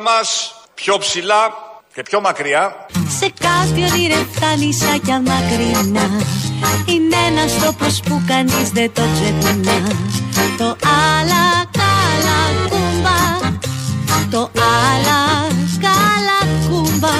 [0.00, 1.42] Πάμε την πατρίδα μας πιο ψηλά
[1.94, 2.86] και πιο μακριά.
[3.18, 6.06] Σε κάτι ονειρευτά νησάκια μακρινά.
[6.84, 9.78] Είναι ένας τόπος που κανείς δεν το ξεχνά.
[10.58, 10.76] Το
[11.18, 11.44] άλλα
[11.80, 13.18] καλά κούμπα
[14.30, 15.48] Το άλλα
[15.80, 17.14] καλά κούμπα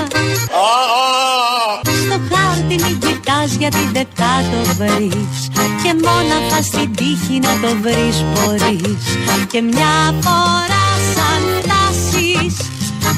[2.05, 5.49] Στο χάρτη μην κοιτάς γιατί δεν θα το βρεις.
[5.83, 9.05] Και μόναχα στην τύχη να το βρεις μπορείς.
[9.51, 10.85] Και μια φορά
[11.15, 11.60] σαν φτάσεις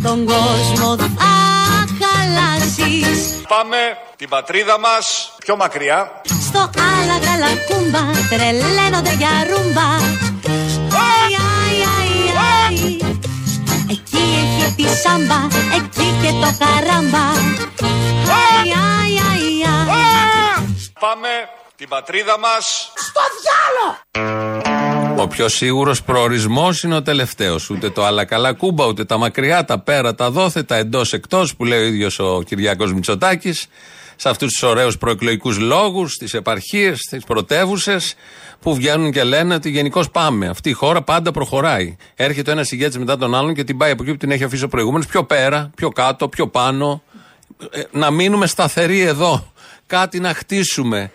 [0.02, 0.96] Τον κόσμο.
[0.96, 1.06] Θα
[2.00, 3.76] χαλάσεις Πάμε
[4.16, 6.20] την πατρίδα μας πιο μακριά.
[6.48, 9.88] Στο άλλα καλά κούμπα τρελαίνονται για ρούμπα.
[11.08, 12.32] Αϊ, αϊ, αϊ,
[12.64, 12.98] αϊ
[13.90, 15.40] Εκεί έχει τη σάμπα,
[15.76, 17.26] εκεί και το καράμπα.
[18.40, 21.28] Αϊ, αϊ, αϊ, αϊ Πάμε
[21.76, 22.92] την πατρίδα μας
[25.16, 27.70] Ο πιο σίγουρος προορισμός είναι ο τελευταίος.
[27.70, 31.56] Ούτε το άλλα καλά κούμπα, ούτε τα μακριά, τα πέρα, τα δόθε, τα εντός εκτός
[31.56, 33.66] που λέει ο ίδιος ο Κυριάκος Μητσοτάκης.
[34.16, 38.14] Σε αυτούς τους ωραίους προεκλογικούς λόγους, στις επαρχίες, στις πρωτεύουσες,
[38.60, 40.46] που βγαίνουν και λένε ότι γενικώς πάμε.
[40.48, 41.96] Αυτή η χώρα πάντα προχωράει.
[42.14, 44.44] Έρχεται ο ένας ηγέτης μετά τον άλλον και την πάει από εκεί που την έχει
[44.44, 47.02] αφήσει ο προηγούμενος πιο πέρα, πιο κάτω, πιο πάνω.
[47.70, 49.52] Ε, να μείνουμε σταθεροί εδώ.
[49.86, 51.10] Κάτι να χτίσουμε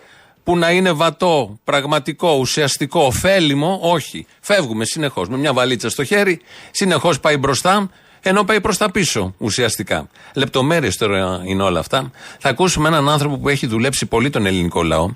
[0.47, 4.25] που να είναι βατό, πραγματικό, ουσιαστικό, ωφέλιμο, όχι.
[4.39, 6.39] Φεύγουμε συνεχώς με μια βαλίτσα στο χέρι,
[6.71, 7.89] συνεχώς πάει μπροστά,
[8.21, 10.09] ενώ πάει προς τα πίσω ουσιαστικά.
[10.33, 12.11] Λεπτομέρειες τώρα είναι όλα αυτά.
[12.39, 15.09] Θα ακούσουμε έναν άνθρωπο που έχει δουλέψει πολύ τον ελληνικό λαό,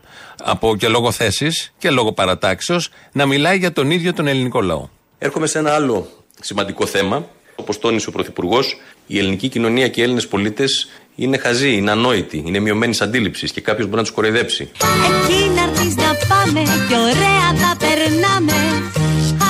[0.44, 4.88] από και λόγω θέσης και λόγω παρατάξεως, να μιλάει για τον ίδιο τον ελληνικό λαό.
[5.18, 6.08] Έρχομαι σε ένα άλλο
[6.40, 7.26] σημαντικό θέμα.
[7.56, 8.78] Όπως τόνισε ο Πρωθυπουργός,
[9.08, 13.62] η ελληνική κοινωνία και οι Έλληνες πολίτες είναι χαζοί, είναι ανόητοι, είναι μειωμένης αντίληψης και
[13.62, 14.72] κάποιος μπορεί να τους κοροϊδέψει.
[14.82, 18.54] Εκεί να έρθεις να πάμε και ωραία θα περνάμε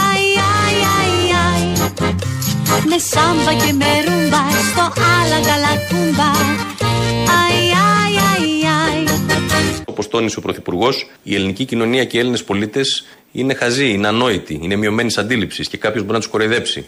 [0.07, 1.91] Αϊ, αϊ, αϊ, αϊ
[2.87, 6.29] Με σάμπα και με ρούμπα στο άλλα καλά κούμπα
[7.41, 7.57] Αϊ,
[7.93, 8.49] αϊ, αϊ,
[8.85, 9.03] αϊ
[9.85, 14.59] Όπως τόνισε ο Πρωθυπουργός, η ελληνική κοινωνία και οι Έλληνες πολίτες είναι χαζοί, είναι ανόητοι,
[14.61, 16.87] είναι μειωμένης αντίληψης και κάποιος μπορεί να τους κοροϊδέψει.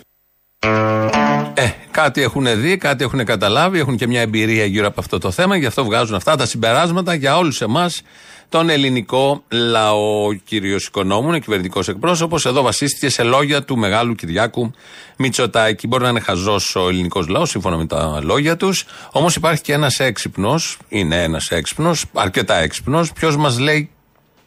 [1.55, 5.31] Ε, κάτι έχουν δει, κάτι έχουν καταλάβει, έχουν και μια εμπειρία γύρω από αυτό το
[5.31, 8.01] θέμα, γι' αυτό βγάζουν αυτά τα συμπεράσματα για όλους εμάς,
[8.49, 10.25] τον ελληνικό λαό.
[10.25, 14.71] Ο κύριο Οικονόμου, είναι κυβερνητικός εκπρόσωπος, εδώ βασίστηκε σε λόγια του μεγάλου Κυριάκου
[15.17, 15.87] Μητσοτάκη.
[15.87, 19.73] Μπορεί να είναι χαζός ο ελληνικός λαός, σύμφωνα με τα λόγια τους, όμως υπάρχει και
[19.73, 23.89] ένας έξυπνος, είναι ένας έξυπνος, αρκετά έξυπνος, ποιος μας λέει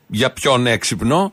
[0.06, 1.33] για ποιον έξυπνο;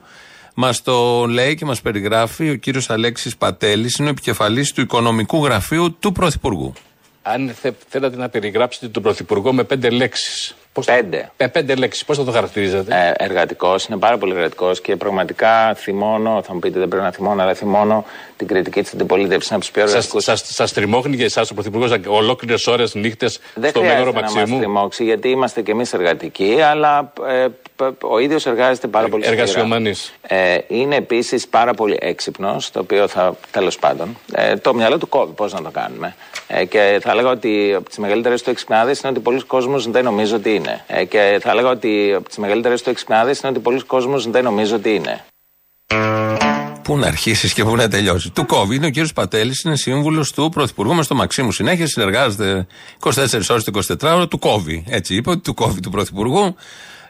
[0.53, 5.45] Μας το λέει και μας περιγράφει ο κύριος Αλέξης Πατέλης, είναι ο επικεφαλής του Οικονομικού
[5.45, 6.73] Γραφείου του Πρωθυπουργού.
[7.21, 10.55] Αν θε, θέλατε να περιγράψετε τον Πρωθυπουργό με πέντε λέξεις.
[10.85, 11.31] Πέντε.
[11.37, 13.13] Με πέντε λέξεις, πώς θα το χαρακτηρίζετε.
[13.17, 17.11] Ε, εργατικός, είναι πάρα πολύ εργατικός και πραγματικά θυμώνω, θα μου πείτε δεν πρέπει να
[17.11, 18.05] θυμώνω, αλλά θυμώνω
[18.37, 19.47] την κριτική της αντιπολίτευση.
[19.47, 20.23] Είναι από τους πιο εργατικούς.
[20.23, 24.25] Σα σας τριμώχνει για εσάς ο Πρωθυπουργός ολόκληρες ώρες νύχτες Δεν στο μέγαρο χρειάζεται να
[24.25, 24.59] μας Μαξίμου.
[24.59, 29.41] τριμώξει, γιατί είμαστε κι εμείς εργατικοί, αλλά ε, π- ο ίδιος εργάζεται πάρα πολύ σκληρά.
[29.41, 30.13] Εργασιομανής.
[30.21, 33.35] Ε, είναι επίσης πάρα πολύ έξυπνος, το οποίο θα.
[33.51, 34.17] τέλος πάντων.
[34.35, 36.15] Ε, το μυαλό του κόβει, πώς να το κάνουμε.
[36.47, 40.03] Ε, και θα λέγα ότι από τις μεγαλύτερες του εξυπνάδες είναι ότι πολλοί κόσμοι δεν
[40.03, 40.62] νομίζω ότι είναι.
[40.87, 44.43] Ε, και θα λέγα ότι από τις μεγαλύτερες του εξυπνάδες είναι ότι πολλοί κόσμοι δεν
[44.43, 45.23] νομίζω ότι είναι.
[46.83, 48.31] Πού να αρχίσεις και πού να τελειώσεις.
[48.31, 48.75] Του κόβει.
[48.75, 51.51] Είναι ο κύριος Πατέλης, είναι σύμβουλος του Πρωθυπουργού μες στο Μαξίμου.
[51.51, 52.67] Συνέχεια συνεργάζεται
[52.99, 54.27] 24 ώρες το 24 ώρο.
[54.27, 54.83] Του κόβει.
[54.87, 56.55] Έτσι είπε ότι του κόβει του Πρωθυπουργού.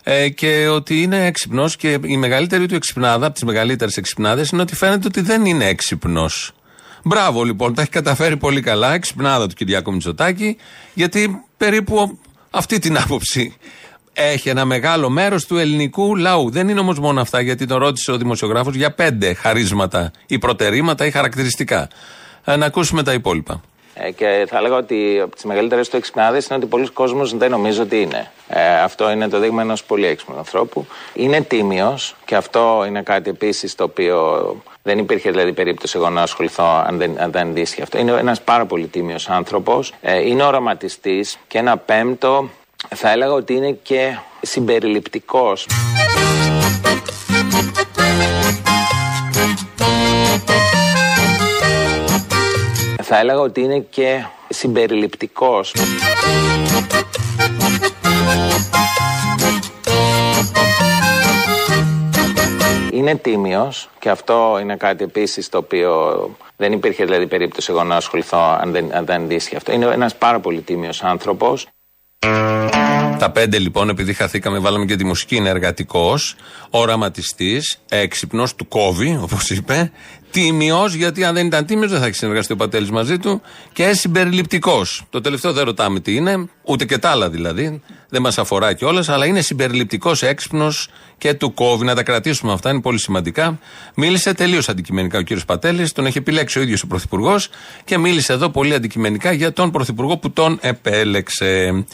[0.03, 4.61] Ε, και ότι είναι έξυπνος και η μεγαλύτερη του εξυπνάδα, από τις μεγαλύτερες εξυπνάδες, είναι
[4.61, 6.51] ότι φαίνεται ότι δεν είναι έξυπνος.
[7.03, 8.93] Μπράβο λοιπόν, τα έχει καταφέρει πολύ καλά.
[8.93, 10.57] Εξυπνάδα του Κυριάκου Μητσοτάκη,
[10.93, 12.19] γιατί περίπου
[12.55, 13.55] αυτή την άποψη
[14.13, 16.49] έχει ένα μεγάλο μέρος του ελληνικού λαού.
[16.49, 21.05] Δεν είναι όμως μόνο αυτά, γιατί τον ρώτησε ο δημοσιογράφος για πέντε χαρίσματα ή προτερήματα
[21.05, 21.87] ή χαρακτηριστικά.
[22.43, 23.61] Ε, να ακούσουμε τα υπόλοιπα.
[23.95, 27.49] Ε, και θα λέγα ότι από τις μεγαλύτερες του εξυπνάδες είναι ότι πολλοί κόσμοι δεν
[27.49, 28.31] νομίζω ότι είναι.
[28.47, 30.85] Ε, αυτό είναι το δείγμα ενός πολύ έξυπνου ανθρώπου.
[31.13, 36.21] Είναι τίμιος και αυτό είναι κάτι επίσης το οποίο δεν υπήρχε δηλαδή περίπτωση εγώ να
[36.21, 37.97] ασχοληθώ αν δεν, αν δεν αντίστοιχε αυτό.
[37.97, 39.93] Είναι ένας πάρα πολύ τίμιος άνθρωπος.
[40.01, 42.49] Ε, είναι οραματιστής και ένα πέμπτο
[42.95, 45.67] θα έλεγα ότι είναι και συμπεριληπτικός.
[53.15, 55.73] Θα έλεγα ότι είναι και συμπεριληπτικός.
[62.91, 65.91] Είναι τίμιος και αυτό είναι κάτι επίσης το οποίο
[66.55, 69.71] δεν υπήρχε δηλαδή περίπτωση εγώ να ασχοληθώ αν δεν, αν δεν αντίστοιχε αυτό.
[69.71, 71.67] Είναι ένας πάρα πολύ τίμιος άνθρωπος.
[73.19, 76.35] Τα πέντε λοιπόν, επειδή χαθήκαμε, βάλαμε και τη μουσική, είναι εργατικός,
[76.69, 79.91] οραματιστής, έξυπνος, του κόβει, όπως είπε,
[80.33, 83.41] τίμιος, γιατί αν δεν ήταν τίμιος δεν θα έχει συνεργαστεί ο Πατέλη μαζί του.
[83.73, 85.03] Και συμπεριληπτικός.
[85.09, 87.81] Το τελευταίο δεν ρωτάμε τι είναι, ούτε και τα άλλα δηλαδή.
[88.09, 91.85] Δεν μας αφορά κιόλας, αλλά είναι συμπεριληπτικός, έξυπνος και του κόβει.
[91.85, 93.59] Να τα κρατήσουμε αυτά, είναι πολύ σημαντικά.
[93.95, 97.49] Μίλησε τελείως αντικειμενικά ο κύριος Πατέλης, τον έχει επιλέξει ο ίδιος ο Πρωθυπουργός
[97.85, 101.85] και μίλησε εδώ πολύ αντικειμενικά για τον Πρωθυπουργό που τον επέλεξε.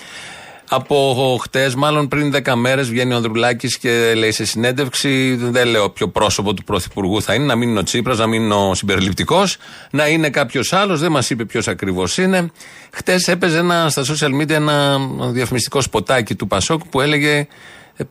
[0.71, 5.89] Από χτες, μάλλον πριν 10 μέρες, βγαίνει ο Ανδρουλάκης και λέει σε συνέντευξη: Δεν λέω
[5.89, 8.75] ποιο πρόσωπο του Πρωθυπουργού θα είναι, να μην είναι ο Τσίπρας, να μην είναι ο
[8.75, 9.57] συμπεριληπτικός,
[9.91, 10.99] να είναι κάποιος άλλος.
[10.99, 12.51] Δεν μας είπε ποιος ακριβώς είναι.
[12.91, 14.99] Χτες έπαιζε ένα, στα social media ένα
[15.31, 17.47] διαφημιστικό σποτάκι του Πασόκ που έλεγε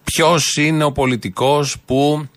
[0.04, 2.28] ποιος είναι ο πολιτικός που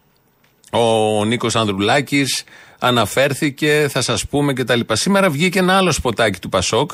[0.72, 2.44] ο Νίκος Ανδρουλάκης
[2.80, 4.80] αναφέρθηκε, θα σας πούμε κτλ.
[4.92, 6.92] Σήμερα βγήκε ένα άλλο σποτάκι του Πασόκ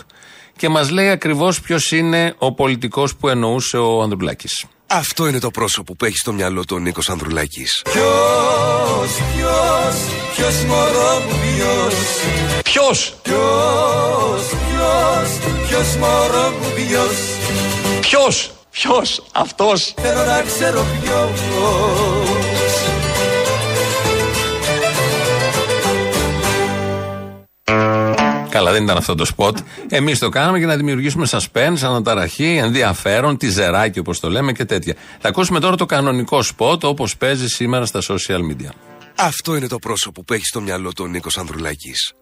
[0.58, 4.66] και μας λέει ακριβώς ποιος είναι ο πολιτικός που εννοούσε ο Ανδρουλάκης.
[4.88, 7.82] Αυτό είναι το πρόσωπο που έχει στο μυαλό του ο Νίκος Ανδρουλάκης.
[7.84, 9.96] Ποιος, ποιος,
[10.36, 11.96] ποιος μωρό μου, ποιος.
[12.64, 13.16] Ποιος!
[13.22, 17.16] Ποιος, ποιος, ποιος μωρό μου, ποιος.
[18.00, 18.52] Ποιος!
[18.72, 19.24] Ποιος!
[19.32, 19.94] Αυτός!
[20.02, 21.30] Θέλω να ξέρω ποιο.
[28.58, 29.58] Καλά, δεν ήταν αυτό το σποτ.
[29.90, 34.96] Εμείς το κάναμε για να δημιουργήσουμε suspense, αναταραχή, ενδιαφέρον, τιζεράκι όπως το λέμε και τέτοια.
[35.20, 38.70] Θα ακούσουμε τώρα το κανονικό σποτ όπως παίζει σήμερα στα social media.
[39.16, 42.14] Αυτό είναι το πρόσωπο που έχει στο μυαλό του ο Νίκος Ανδρουλάκης.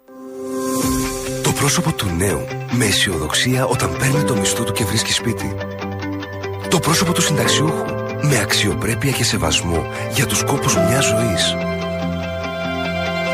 [1.44, 5.56] Το πρόσωπο του νέου με αισιοδοξία όταν παίρνει το μισθό του και βρίσκει σπίτι.
[6.70, 7.86] Το πρόσωπο του συνταξιούχου
[8.22, 11.75] με αξιοπρέπεια και σεβασμό για τους κόπους μιας ζωής.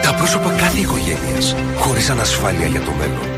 [0.03, 3.30] Τα πρόσωπα κάθε οικογένειας χωρίς ανασφάλεια για το μέλλον.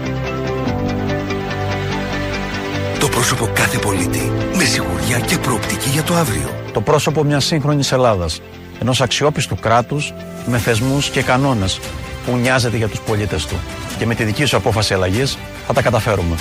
[3.00, 6.50] Το πρόσωπο κάθε πολίτη με σιγουριά και προοπτική για το αύριο.
[6.74, 8.42] το πρόσωπο μιας σύγχρονης Ελλάδας,
[8.81, 10.13] ενός αξιόπιστου κράτους
[10.45, 11.80] με θεσμούς και κανόνες
[12.25, 13.56] που νοιάζεται για τους πολίτες του.
[13.98, 15.38] Και με τη δική σου απόφαση αλλαγής
[15.68, 16.36] θα τα καταφέρουμε.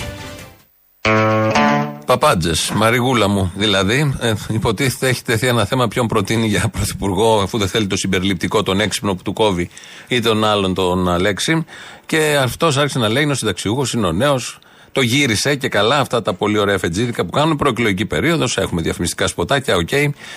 [2.23, 4.17] Παπάντζες, Μαριγούλα μου δηλαδή.
[4.21, 8.63] Ε, υποτίθεται έχει τεθεί ένα θέμα ποιον προτείνει για πρωθυπουργό, αφού δεν θέλει το συμπεριληπτικό,
[8.63, 9.71] τον έξυπνο που του κόβει
[10.09, 11.65] ή τον άλλον τον Αλέξη.
[12.07, 14.59] Και αυτός άρχισε να λέει: Είναι ο συνταξιούχος, είναι ο νέος.
[14.93, 18.57] Το γύρισε και καλά αυτά τα πολύ ωραία εφετζίδικα που κάνουν προεκλογική περίοδος.
[18.57, 19.89] Έχουμε διαφημιστικά σποτάκια, οκ.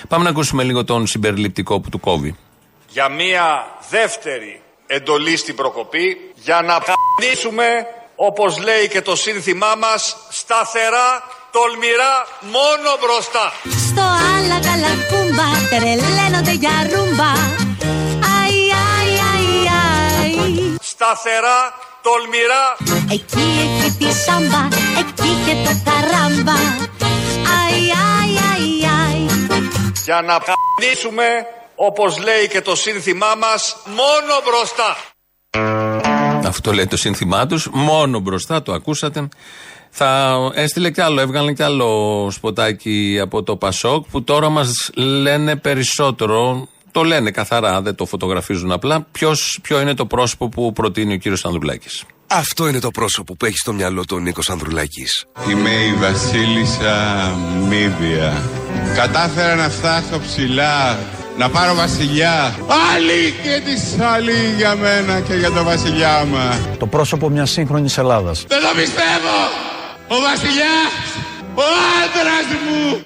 [0.08, 2.36] Πάμε να ακούσουμε λίγο τον συμπεριληπτικό που του κόβει.
[2.90, 7.66] Για μία δεύτερη εντολή στην προκοπή για να π***νήσουμε
[8.16, 11.24] όπως λέει και το σύνθημά μας σταθερά,
[11.56, 12.14] τολμηρά,
[12.56, 13.46] μόνο μπροστά.
[13.88, 17.32] Στο άλλα καλά κούμπα τρελαίνονται για ρούμπα
[18.38, 18.58] Αϊ,
[18.88, 21.60] αϊ, αϊ, αϊ Σταθερά,
[22.06, 22.66] τολμηρά,
[23.16, 24.62] Εκεί έχει τη σάμπα,
[25.02, 26.60] εκεί και το καράμπα
[27.58, 27.82] Αϊ,
[28.14, 28.70] αϊ, αϊ,
[29.00, 29.26] αϊ
[30.06, 31.28] για να π***νήσουμε
[31.76, 34.98] όπως λέει και το σύνθημά μας μόνο μπροστά.
[36.48, 37.70] Αυτό λέει το σύνθημά τους.
[37.72, 39.28] Μόνο μπροστά το ακούσατε.
[39.98, 45.56] Θα έστειλε κι άλλο, έβγαλε κι άλλο σποτάκι από το Πασόκ που τώρα μας λένε
[45.56, 46.68] περισσότερο.
[46.92, 49.08] Το λένε καθαρά, δεν το φωτογραφίζουν απλά.
[49.12, 52.04] Ποιος, ποιο είναι το πρόσωπο που προτείνει ο κύριος Ανδρουλάκης.
[52.28, 55.26] Αυτό είναι το πρόσωπο που έχει στο μυαλό του ο Νίκος Ανδρουλάκης.
[55.50, 57.32] Είμαι η Βασίλισσα
[57.70, 58.44] Μύδια.
[58.96, 61.00] Κατάφερα να φτάσω ψηλά,
[61.38, 62.56] να πάρω βασιλιά.
[62.96, 66.60] Άλλη και της άλλη για μένα και για το βασιλιά μα.
[66.80, 69.74] Το πρόσωπο μιας σύγχρονης Ελλάδας, Δεν το πιστεύω!
[70.08, 70.94] Ο βασιλιάς!
[71.56, 71.64] Ο
[72.04, 73.04] άντρας μου!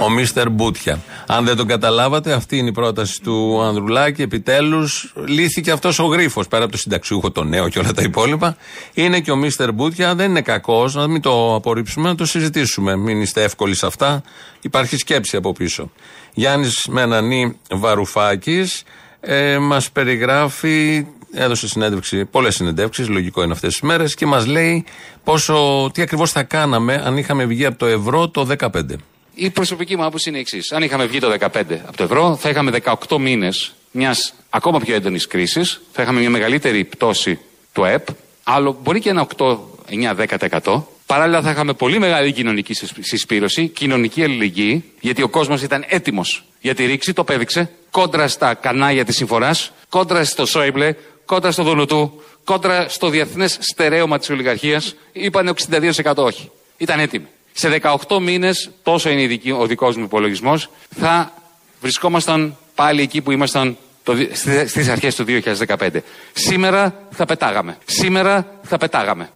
[0.00, 1.00] Ο Μίστερ Μπούτια.
[1.26, 4.22] Αν δεν τον καταλάβατε, αυτή είναι η πρόταση του Ανδρουλάκη.
[4.22, 6.48] Επιτέλους, λύθηκε αυτός ο γρίφος.
[6.48, 8.56] Πέρα από το συνταξιούχο, το νέο και όλα τα υπόλοιπα.
[8.94, 10.14] Είναι και ο Μίστερ Μπούτια.
[10.14, 12.96] Δεν είναι κακός, να μην το απορρίψουμε, να το συζητήσουμε.
[12.96, 14.22] Μην είστε εύκολοι σε αυτά.
[14.60, 15.90] Υπάρχει σκέψη από πίσω.
[16.32, 18.82] Γιάννης Μενανή Βαρουφάκης
[19.20, 21.06] ε, μας περιγράφει.
[21.34, 24.84] Έδωσε συνέντευξη, πολλές συνεντεύξεις, λογικό είναι αυτές τις μέρες, και μας λέει
[25.24, 28.68] πόσο, τι ακριβώς θα κάναμε αν είχαμε βγει από το ευρώ το 2015.
[29.34, 30.72] Η προσωπική μου άποψη είναι η εξής.
[30.72, 31.46] Αν είχαμε βγει το 15
[31.86, 36.30] από το ευρώ, θα είχαμε 18 μήνες μιας ακόμα πιο έντονης κρίσης, θα είχαμε μια
[36.30, 37.38] μεγαλύτερη πτώση
[37.72, 38.06] του ΑΕΠ,
[38.42, 39.58] άλλο μπορεί και ένα 8,
[39.88, 40.14] 9,
[40.62, 40.82] 10%.
[41.06, 46.44] Παράλληλα, θα είχαμε πολύ μεγάλη κοινωνική συσ- συσπήρωση, κοινωνική αλληλεγγύη, γιατί ο κόσμος ήταν έτοιμος
[46.60, 51.62] για τη ρήξη, το πέδειξε, κόντρα στα κανάλια της συμφοράς, κόντρα στο Σόιμπλε, κόντρα στο
[51.62, 54.94] Δουνουτού, κόντρα στο διεθνές στερέωμα της ολιγαρχίας.
[55.12, 56.50] Είπανε 62% όχι.
[56.76, 57.26] Ήταν έτοιμοι.
[57.52, 61.32] Σε 18 μήνες, τόσο είναι η δική- ο δικός μου υπολογισμός, θα
[61.80, 66.02] βρισκόμασταν πάλι εκεί που ήμασταν το δι- στη- στις αρχές του 2015.
[66.32, 67.76] Σήμερα θα πετάγαμε.
[67.84, 69.30] Σήμερα θα πετάγαμε.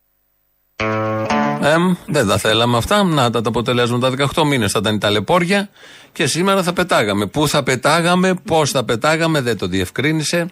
[1.62, 3.02] Εμ, δεν τα θέλαμε αυτά.
[3.04, 4.10] Να τα, τα αποτελέσματα.
[4.34, 5.68] 18 μήνες θα ήταν η ταλαιπώρια
[6.12, 7.26] και σήμερα θα πετάγαμε.
[7.26, 10.48] Πού θα πετάγαμε, πώς θα πετάγαμε, δεν το διευκρίνησε.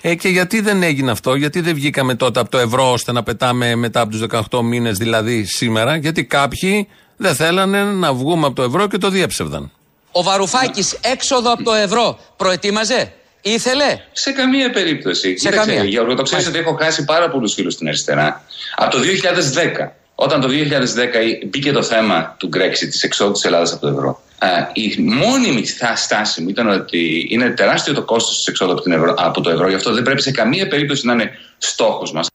[0.00, 3.22] Ε, και γιατί δεν έγινε αυτό, γιατί δεν βγήκαμε τότε από το ευρώ ώστε να
[3.22, 8.54] πετάμε μετά από τους 18 μήνες, δηλαδή σήμερα, γιατί κάποιοι δεν θέλανε να βγούμε από
[8.54, 9.72] το ευρώ και το διέψευδαν.
[10.12, 13.12] Ο Βαρουφάκης έξοδο από το ευρώ προετοίμαζε.
[13.42, 15.38] Ήθελε; Σε καμία περίπτωση.
[15.38, 15.84] Σε Κοίταξε, καμία.
[15.84, 18.44] Γιώργο, το ξέρεις ότι έχω χάσει πάρα πολλούς φίλους στην αριστερά.
[18.76, 23.72] Από το 2010, όταν το 2010 μπήκε το θέμα του Brexit, της εξόδου της Ελλάδας
[23.72, 24.22] από το ευρώ.
[24.38, 28.80] α, Η μόνιμη θα- στάση μου ήταν ότι είναι τεράστιο το κόστος της εξόδου από,
[28.80, 32.12] την ευρώ- από το ευρώ, γι' αυτό δεν πρέπει σε καμία περίπτωση να είναι στόχος
[32.12, 32.26] μας.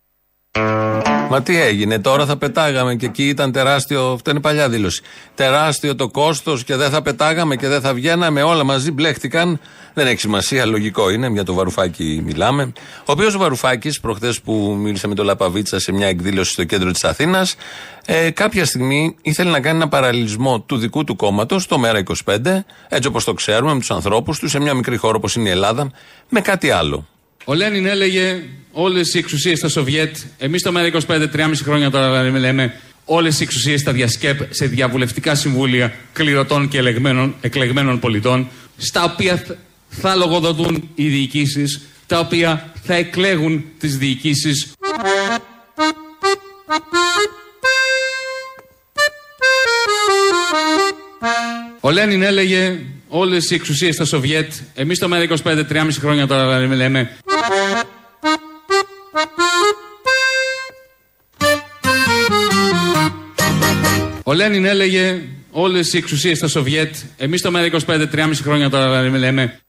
[1.29, 4.11] Μα τι έγινε, τώρα θα πετάγαμε και εκεί ήταν τεράστιο.
[4.11, 5.01] Αυτό είναι παλιά δήλωση.
[5.35, 8.43] Τεράστιο το κόστος και δεν θα πετάγαμε και δεν θα βγαίναμε.
[8.43, 9.59] Όλα μαζί μπλέχτηκαν.
[9.93, 11.27] Δεν έχει σημασία, λογικό είναι.
[11.27, 12.73] Για το Βαρουφάκη μιλάμε.
[12.99, 16.91] Ο οποίος ο Βαρουφάκης, προχθές που μίλησε με τον Λαπαβίτσα σε μια εκδήλωση στο κέντρο
[16.91, 17.55] της Αθήνας,
[18.05, 23.07] ε, κάποια στιγμή ήθελε να κάνει ένα παραλληλισμό του δικού του κόμματος, το ΜΕΡΑ25, έτσι
[23.07, 25.91] όπως το ξέρουμε, με τους ανθρώπους τους, σε μια μικρή χώρα όπως είναι η Ελλάδα,
[26.29, 27.07] με κάτι άλλο.
[27.45, 30.15] Ο Λένιν έλεγε όλες οι εξουσίες στα Σοβιέτ.
[30.37, 32.73] Εμείς το ΜΕΡΑ 25, 3,5 χρόνια τώρα λέμε
[33.05, 38.47] όλες οι εξουσίες στα διασκέπ σε διαβουλευτικά συμβούλια κληρωτών και ελεγμένων, εκλεγμένων πολιτών,
[38.77, 39.51] στα οποία θ-
[39.89, 44.71] θα λογοδοτούν οι διοικήσεις, τα οποία θα εκλέγουν τις διοικήσεις.
[51.79, 54.51] Ο Λένιν έλεγε όλες οι εξουσίες στα Σοβιέτ.
[54.75, 57.17] Εμείς το ΜΕΡΑ 25, 3,5 χρόνια τώρα λέμε
[64.23, 65.21] Ο Λένιν έλεγε
[65.51, 66.95] όλες οι εξουσίες στα Σοβιέτ.
[67.17, 69.59] Εμείς το ΜΕΡΑ 25, 3,5 χρόνια τώρα λέμε.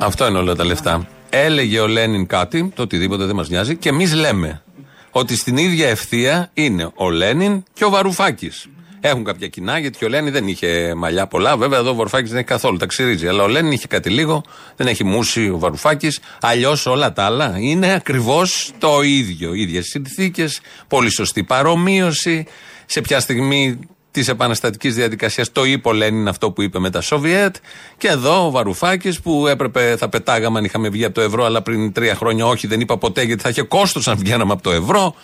[0.00, 1.08] Αυτό είναι όλα τα λεφτά.
[1.30, 4.62] Έλεγε ο Λένιν κάτι, το οτιδήποτε δεν μας νοιάζει, και εμείς λέμε
[5.10, 8.66] ότι στην ίδια ευθεία είναι ο Λένιν και ο Βαρουφάκης.
[9.06, 11.56] Έχουν κάποια κοινά, γιατί και ο Λένιν δεν είχε μαλλιά πολλά.
[11.56, 13.28] Βέβαια, εδώ ο Βαρουφάκης δεν έχει καθόλου, τα ξυρίζει.
[13.28, 14.42] Αλλά ο Λένιν είχε κάτι λίγο,
[14.76, 16.20] δεν έχει μουσι ο Βαρουφάκης.
[16.40, 19.54] Αλλιώς όλα τα άλλα είναι ακριβώς το ίδιο.
[19.54, 22.46] ίδιες συνθήκες, πολύ σωστή παρομοίωση.
[22.86, 23.78] Σε ποια στιγμή
[24.10, 27.56] της επαναστατικής διαδικασίας το είπε ο Λένιν αυτό που είπε με τα Σοβιέτ.
[27.96, 31.62] Και εδώ ο Βαρουφάκης που έπρεπε, θα πετάγαμε αν είχαμε βγει από το ευρώ, αλλά
[31.62, 34.70] πριν τρία χρόνια όχι, δεν είπα ποτέ γιατί θα είχε κόστος αν βγαίναμε από το
[34.70, 35.14] ευρώ.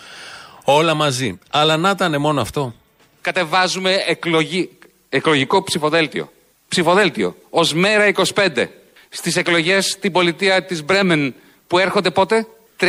[0.65, 1.39] Όλα μαζί.
[1.51, 2.75] Αλλά να ήταν μόνο αυτό.
[3.21, 4.71] Κατεβάζουμε εκλογή,
[5.09, 6.33] εκλογικό ψηφοδέλτιο.
[6.69, 7.37] Ψηφοδέλτιο.
[7.51, 8.69] Ω μέρα 25.
[9.09, 11.35] Στις εκλογές στην πολιτεία της Μπρέμεν
[11.67, 12.47] που έρχονται πότε;
[12.81, 12.87] 34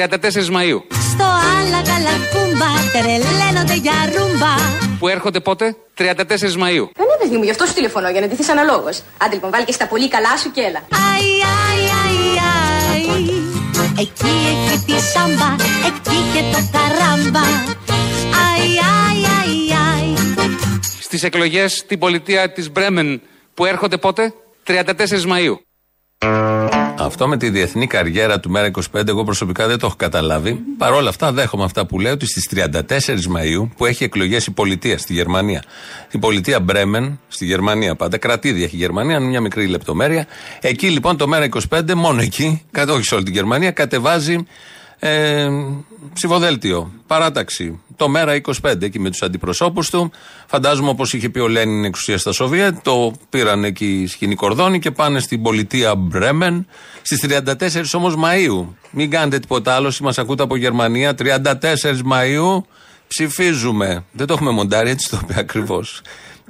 [0.56, 0.82] Μαΐου.
[1.12, 4.56] Στο άλλα καλά κούμπα τρελαίνονται για ρούμπα
[5.00, 6.04] Που έρχονται πότε; 34
[6.62, 6.86] Μαΐου.
[6.98, 9.02] Ναι, παιδί μου, γι' αυτό σου τηλεφωνώ, για να ντυθείς αναλόγως.
[9.18, 10.82] Άντε λοιπόν, βάλει και στα πολύ καλά σου και έλα.
[11.14, 11.28] Αϊ,
[11.66, 12.18] αϊ, αϊ,
[12.92, 13.42] αϊ
[14.00, 15.56] Εκεί έχει τη σάμπα,
[15.88, 17.46] εκεί και το καράμπα
[18.46, 18.91] Αϊ, αϊ, αϊ, αι
[21.12, 23.22] Στις εκλογές στην πολιτεία της Μπρέμεν
[23.54, 24.34] που έρχονται πότε;
[24.68, 24.84] 34
[25.28, 25.56] Μαΐου.
[26.98, 30.60] Αυτό με τη διεθνή καριέρα του Μέρα 25, εγώ προσωπικά δεν το έχω καταλάβει.
[30.78, 34.52] Παρ' όλα αυτά, δέχομαι αυτά που λέω ότι στις 34 Μαου, που έχει εκλογές η
[34.52, 35.64] πολιτεία στη Γερμανία,
[36.12, 40.28] η πολιτεία Μπρέμεν, στη Γερμανία πάντα, κρατήδια έχει η Γερμανία, είναι μια μικρή λεπτομέρεια.
[40.62, 44.46] Εκεί λοιπόν το Μέρα 25, μόνο εκεί, κατ' όχι σε όλη τη Γερμανία, κατεβάζει
[45.04, 45.50] ε,
[46.14, 47.80] ψηφοδέλτιο, παράταξη.
[47.96, 50.12] Το μέρα 25 εκεί με τους αντιπροσώπους του.
[50.48, 54.92] Φαντάζομαι όπως είχε πει ο Λένιν εξουσία στα Σοβιέτ, το πήραν εκεί σκηνή κορδόνι και
[54.92, 56.68] πάνε στην πολιτεία Μπρέμεν.
[57.02, 58.76] Στις 34 όμως Μαου.
[58.92, 61.16] Μην κάνετε τίποτα άλλο, μας ακούτε από Γερμανία.
[61.16, 62.66] 34 Μαου
[63.08, 64.04] ψηφίζουμε.
[64.12, 66.02] Δεν το έχουμε μοντάρει, έτσι το είπε ακριβώς.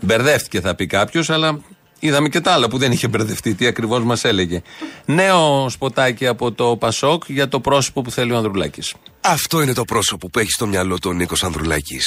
[0.02, 1.60] Μπερδεύτηκε θα πει κάποιος, αλλά
[2.04, 4.62] Είδαμε και τα άλλα που δεν είχε μπερδευτεί, τι ακριβώς μας έλεγε.
[5.06, 8.94] Νέο σποτάκι από το Πασόκ για το πρόσωπο που θέλει ο Ανδρουλάκης.
[9.22, 12.00] Αυτό είναι το πρόσωπο που έχει στο μυαλό του ο Νίκο Ανδρουλάκη.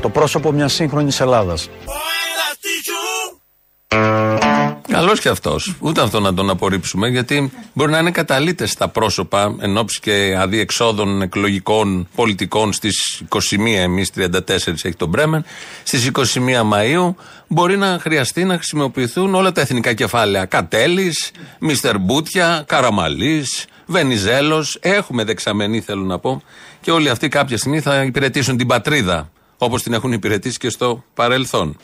[0.00, 1.68] Το πρόσωπο μιας σύγχρονης Ελλάδας.
[4.94, 5.74] Καλός και αυτός.
[5.80, 10.36] Ούτε αυτό να τον απορρίψουμε, γιατί μπορεί να είναι καταλήτες τα πρόσωπα εν ώψη και
[10.38, 13.38] αδιεξόδων εκλογικών πολιτικών στις 21,
[13.76, 15.44] εμείς 34 έχει τον Μπρέμεν,
[15.82, 20.44] στις 21 Μαου μπορεί να χρειαστεί να χρησιμοποιηθούν όλα τα εθνικά κεφάλαια.
[20.44, 24.78] Κατέλης, Μίστερ Μπούτια, Καραμαλής, Βενιζέλος.
[24.80, 26.42] Έχουμε δεξαμενή, θέλω να πω,
[26.80, 31.04] και όλοι αυτοί κάποια στιγμή θα υπηρετήσουν την πατρίδα, όπως την έχουν υπηρετήσει και στο
[31.14, 31.76] παρελθόν.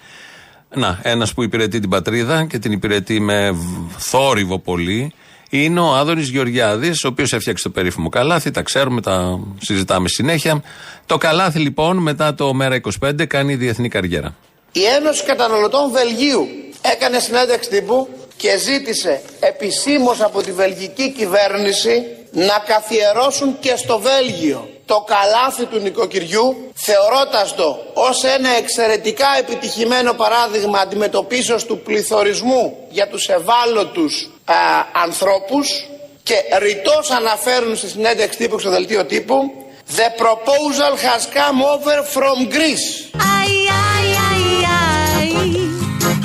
[0.75, 5.13] Να, ένας που υπηρετεί την πατρίδα και την υπηρετεί με β- θόρυβο πολύ
[5.51, 8.51] είναι ο Άδωνης Γεωργιάδης, ο οποίος έφτιαξε το περίφημο καλάθι.
[8.51, 10.63] Τα ξέρουμε, τα συζητάμε συνέχεια.
[11.07, 14.35] Το καλάθι λοιπόν μετά το Μέρα 25 κάνει διεθνή καριέρα.
[14.73, 16.47] Η Ένωση Καταναλωτών Βελγίου
[16.95, 24.69] έκανε συνέντευξη τύπου και ζήτησε επισήμως από τη βελγική κυβέρνηση να καθιερώσουν και στο Βέλγιο
[24.87, 33.09] το καλάθι του νοικοκυριού θεωρώντας το ως ένα εξαιρετικά επιτυχημένο παράδειγμα αντιμετωπίσεως του πληθωρισμού για
[33.09, 34.55] τους ευάλωτους α,
[35.03, 35.89] ανθρώπους
[36.23, 39.51] και ρητός αναφέρουν στη συνέντευξη τύπου στο δελτίο τύπου
[39.97, 43.10] The proposal has come over from Greece.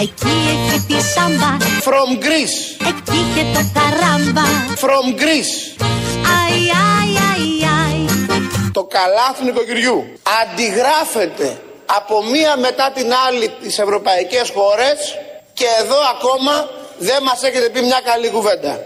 [0.02, 1.58] Εκεί έχει τη σάμπα.
[1.88, 2.88] From Greece.
[2.88, 4.46] Εκεί και το καράμπα.
[4.84, 5.54] From Greece.
[5.82, 7.16] Αι, αι, αι,
[7.56, 8.72] αι.
[8.72, 10.06] Το καλάθι νοικοκυριού
[10.42, 15.18] αντιγράφεται από μία μετά την άλλη τις ευρωπαϊκές χώρες
[15.54, 18.80] και εδώ ακόμα δεν μας έχετε πει μια καλή κουβέντα.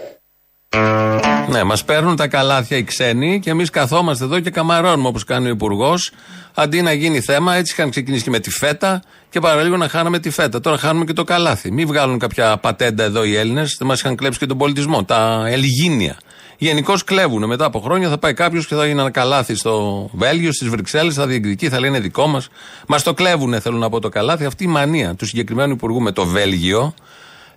[1.50, 5.46] Ναι, μας παίρνουν τα καλάθια οι ξένοι και εμείς καθόμαστε εδώ και καμαρώνουμε όπως κάνει
[5.46, 6.12] ο Υπουργός.
[6.54, 10.18] Αντί να γίνει θέμα, έτσι είχαν ξεκινήσει και με τη φέτα και παραλίγο να χάναμε
[10.18, 10.60] τη φέτα.
[10.60, 11.72] Τώρα χάνουμε και το καλάθι.
[11.72, 15.04] Μην βγάλουν κάποια πατέντα εδώ οι Έλληνες, δεν μας είχαν κλέψει και τον πολιτισμό.
[15.04, 16.16] Τα Ελιγίνια.
[16.58, 17.46] Γενικώς κλέβουν.
[17.46, 21.14] Μετά από χρόνια θα πάει κάποιος και θα γίνει ένα καλάθι στο Βέλγιο, στις Βρυξέλλες,
[21.14, 22.48] θα διεκδικεί, θα λένε δικό μας.
[22.88, 24.44] Μας το κλέβουν, θέλω να πω το καλάθι.
[24.44, 26.94] Αυτή η μανία του συγκεκριμένου Υπουργού με το Βέλγιο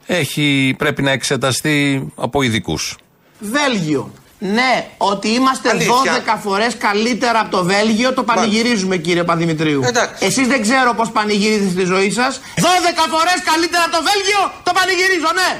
[0.05, 2.97] έχει, πρέπει να εξεταστεί από ειδικούς.
[3.51, 4.11] Βέλγιο.
[4.39, 6.23] Ναι, ότι είμαστε Αλήθεια.
[6.35, 9.81] 12 φορές καλύτερα από το Βέλγιο, το πανηγυρίζουμε κύριε Παδημητρίου.
[9.83, 10.25] Εντάξει.
[10.25, 12.37] Εσείς δεν ξέρω πώς πανηγυρίζετε στη ζωή σας.
[12.37, 12.41] 12
[13.09, 15.51] φορές καλύτερα από το Βέλγιο, το πανηγυρίζω, ναι!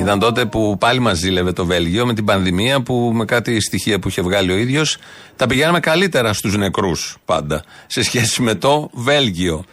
[0.00, 3.98] Ήταν τότε που πάλι μας ζήλευε το Βέλγιο με την πανδημία που με κάτι στοιχεία
[3.98, 4.98] που είχε βγάλει ο ίδιος
[5.36, 9.64] τα πηγαίναμε καλύτερα στους νεκρούς πάντα σε σχέση με το Βέλγιο.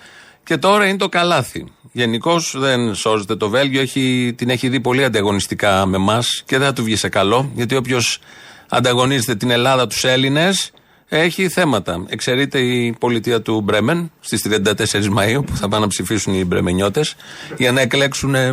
[0.48, 1.66] Και τώρα είναι το καλάθι.
[1.92, 6.68] Γενικώς δεν σώζεται το Βέλγιο, έχει, την έχει δει πολύ ανταγωνιστικά με εμά και δεν
[6.68, 8.20] θα του βγει σε καλό, γιατί όποιος
[8.70, 10.72] ανταγωνίζεται την Ελλάδα, τους Έλληνες,
[11.08, 12.06] έχει θέματα.
[12.08, 17.16] Εξαιρείται η πολιτεία του Μπρέμεν στις 34 Μαου που θα πάνε να ψηφίσουν οι Μπρεμενιώτες
[17.58, 18.52] για να εκλέξουν ε,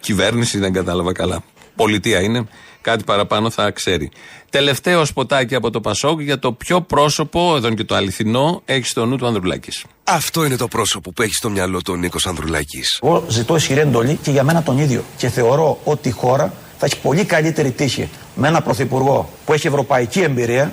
[0.00, 1.42] κυβέρνηση, δεν κατάλαβα καλά.
[1.76, 2.46] Πολιτεία είναι,
[2.80, 4.10] κάτι παραπάνω θα ξέρει.
[4.50, 8.86] Τελευταίο σποτάκι από το Πασόκ για το ποιο πρόσωπο, εδώ είναι και το αληθινό, έχει
[8.86, 9.84] στο νου του Ανδρουλάκης.
[10.04, 12.98] Αυτό είναι το πρόσωπο που έχει στο μυαλό του ο Νίκος Ανδρουλάκης.
[13.02, 15.04] Εγώ ζητώ ισχυρή εντολή και για μένα τον ίδιο.
[15.16, 19.66] Και θεωρώ ότι η χώρα θα έχει πολύ καλύτερη τύχη με ένα πρωθυπουργό που έχει
[19.66, 20.72] ευρωπαϊκή εμπειρία,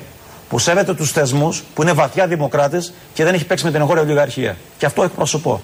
[0.50, 4.02] που σέβεται τους θεσμούς, που είναι βαθιά δημοκράτε και δεν έχει παίξει με την εγχώρια
[4.02, 4.58] ολιγαρχία.
[4.78, 5.64] Και αυτό εκπροσωπώ.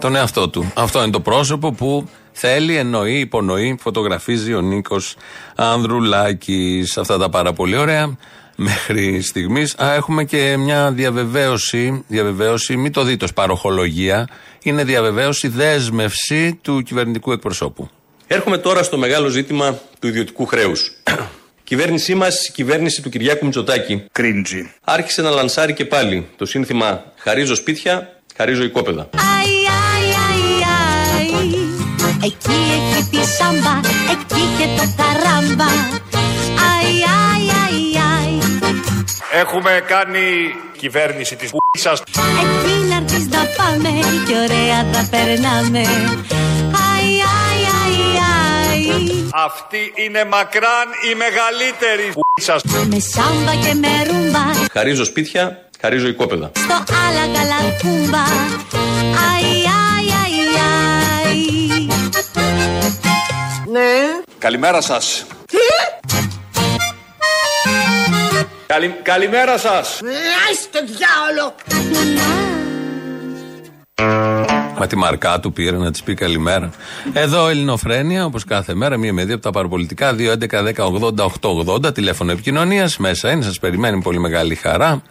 [0.00, 0.72] Τον εαυτό του.
[0.74, 5.16] Αυτό είναι το πρόσωπο που θέλει, εννοεί, υπονοεί, φωτογραφίζει ο Νίκος
[5.56, 6.98] Ανδρουλάκης.
[6.98, 8.16] Αυτά τα πάρα πολύ ωραία.
[8.56, 9.74] Μέχρι στιγμής.
[9.78, 14.28] Έχουμε και μια διαβεβαίωση, διαβεβαίωση, μην το δείτε ως παροχολογία.
[14.62, 17.88] Είναι διαβεβαίωση, δέσμευση του κυβερνητικού εκπροσώπου.
[18.26, 20.92] Έρχομαι τώρα στο μεγάλο ζήτημα του ιδιωτικού χρέους.
[21.64, 24.72] Κυβέρνησή μας, η κυβέρνηση του Κυριάκου Μητσοτάκη, Κρίντζι.
[24.84, 29.02] άρχισε να λανσάρει και πάλι το σύνθημα Χαρίζω σπίτια, χαρίζω οικόπεδα.
[29.02, 31.46] Αι, αι, αι, αι.
[32.24, 33.74] Εκεί έχει τη σάμπα,
[34.12, 35.70] εκεί και το καράμπα.
[36.14, 37.12] Αι, αι,
[37.46, 39.38] αι, αι.
[39.40, 42.00] Έχουμε κάνει κυβέρνηση της σας.
[42.00, 43.88] Εκεί να έρθεις να πάμε
[44.26, 45.80] και ωραία τα περνάμε.
[45.80, 45.88] Αι,
[46.70, 48.24] αι, αι, αι.
[49.46, 52.62] Αυτή είναι μακράν η μεγαλύτερη σας.
[52.88, 56.50] Με σάμπα και με ρούμπα, Χαρίζω σπίτια, χαρίζω οικόπεδα.
[56.54, 58.24] στο άλλα καλά κούμπα.
[58.72, 59.64] Αι, αι,
[60.06, 61.40] αι, αι.
[63.72, 63.88] Ναι.
[64.38, 65.26] Καλημέρα σας.
[68.66, 68.94] Καλη...
[69.02, 70.00] Καλημέρα σας.
[70.48, 71.54] Άις το διάολο.
[74.78, 76.70] Μα τη μαρκά του πήρε να της πει καλημέρα.
[77.12, 80.14] Εδώ Ελληνοφρένια, όπως κάθε μέρα, μία με δύο από τα παραπολιτικά.
[80.18, 82.96] 2.11.10.80.880 τηλέφωνο επικοινωνίας.
[82.96, 85.02] Μέσα είναι, σας περιμένει πολύ μεγάλη χαρά.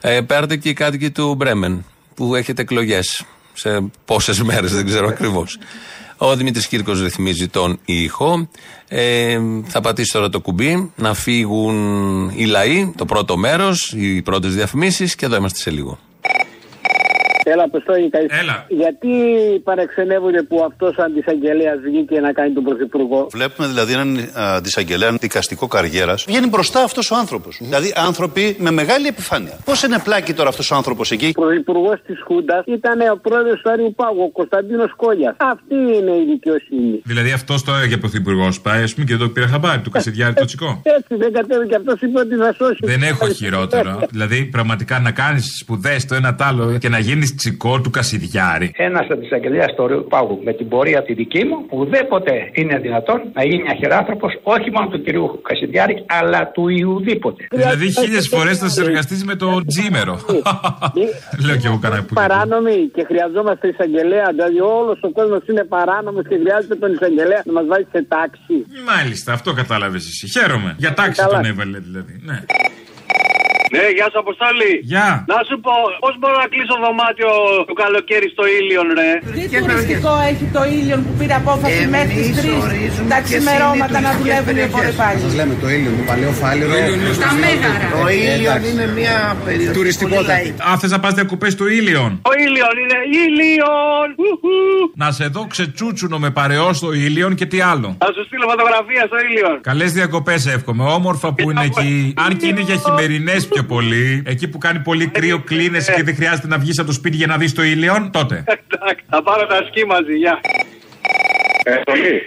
[0.00, 1.84] Ε, παίρνετε και οι κάτοικοι του Μπρέμεν,
[2.14, 3.24] που έχετε εκλογές.
[3.52, 5.58] Σε πόσες μέρες, δεν ξέρω ακριβώς.
[6.16, 8.48] Ο Δημήτρης Κύρκος ρυθμίζει τον ήχο.
[8.88, 14.54] Ε, θα πατήσει τώρα το κουμπί να φύγουν οι λαοί, το πρώτο μέρος, οι πρώτες
[14.54, 15.98] διαφημίσεις και εδώ είμαστε σε λίγο.
[17.44, 18.26] Έλα, Αποστόλη, καλή.
[18.30, 18.66] Έλα.
[18.68, 19.08] Γιατί
[19.64, 25.12] παρεξενεύονται που αυτός ο αντισαγγελέας βγήκε να κάνει τον πρωθυπουργό; Βλέπουμε δηλαδή έναν α, αντισαγγελέα
[25.12, 26.24] δικαστικό καριέρας.
[26.28, 27.58] Βγαίνει μπροστά αυτός ο άνθρωπος.
[27.60, 29.58] Δηλαδή άνθρωποι με μεγάλη επιφάνεια.
[29.64, 33.70] Πώς είναι πλάκι τώρα αυτός ο άνθρωπος εκεί; Πρωθυπουργός της Χούντας ήταν ο πρόεδρος του
[33.70, 35.34] Άριου Πάγου, ο Κωνσταντίνος Κόλιας.
[35.38, 37.00] Αυτή είναι η δικαιοσύνη.
[37.04, 40.34] Δηλαδή αυτός το έλεγε πρωθυπουργός πάει, ας πούμε, και δεν το πήρε χαμπάρι του Κασιδιάρη
[40.34, 40.82] το τσικό.
[40.84, 42.78] Έτσι δεν κατέβηκε αυτός, είπε ότι θα σώσει.
[42.80, 44.00] Δεν έχω χειρότερο.
[44.10, 48.66] δηλαδή, πραγματικά να κάνεις σπουδές το ένα τ' άλλο και να γίνεις τσικό του Κασιδιάρη.
[48.88, 53.64] Ένας εισαγγελέα του Πάγου με την πορεία τη δική μου, ουδέποτε είναι δυνατόν να γίνει
[53.74, 57.46] αχεράνθρωπο όχι μόνο του κυρίου Κασιδιάρη, αλλά του Ιουδήποτε.
[57.50, 60.14] Δηλαδή χίλιες φορές θα συνεργαστείς με τον Τζίμερο.
[61.46, 62.14] Λέω και εγώ κανένα που.
[62.14, 64.26] Παράνομοι και χρειαζόμαστε εισαγγελέα.
[64.36, 68.56] Δηλαδή όλος ο κόσμος είναι παράνομος και χρειάζεται τον εισαγγελέα να μας βάλει σε τάξη.
[68.90, 70.24] Μάλιστα, αυτό κατάλαβες εσύ.
[70.34, 70.74] Χαίρομαι.
[70.78, 72.14] Για τάξη τον έβαλε δηλαδή.
[72.28, 72.38] Ναι.
[73.74, 74.72] Ναι, γεια σου Αποστόλη.
[74.92, 75.08] Γεια.
[75.32, 77.30] Να σου πω, πώς μπορώ να κλείσω δωμάτιο
[77.70, 82.36] το καλοκαίρι στο ήλιον, ρε; Τι τουριστικό έχει το ήλιον που πήρε απόφαση μέχρι τις
[82.40, 84.94] 3 τα ξημερώματα να δουλεύουν οι υπόλοιποι.
[85.26, 86.72] Σας λέμε το ήλιον, το παλαιό φάληρο.
[87.20, 87.88] Στα μέγαρα.
[87.98, 89.74] Το ήλιον είναι μια περιοχή.
[89.78, 90.34] Τουριστικότητα.
[90.68, 92.10] Α, θες να πας διακοπές στο ήλιον.
[92.28, 94.06] Το ήλιον είναι ήλιον.
[94.94, 97.88] Να σε δω ξετσούτσουνο με παρεό στο ήλιον και τι άλλο.
[97.98, 99.60] Θα σου στείλω φωτογραφία στο ήλιον.
[99.60, 100.84] Καλές διακοπές εύχομαι.
[100.84, 102.14] Όμορφα που είναι εκεί.
[102.16, 104.22] Αν και είναι για χειμερινές πιο πολύ.
[104.26, 107.26] Εκεί που κάνει πολύ κρύο, κλείνεσαι και δεν χρειάζεται να βγεις από το σπίτι για
[107.26, 108.44] να δεις το ήλιον, τότε.
[108.46, 110.40] Εντάξει, θα πάρω τα σκι μαζί, γεια.
[111.64, 111.72] Ε,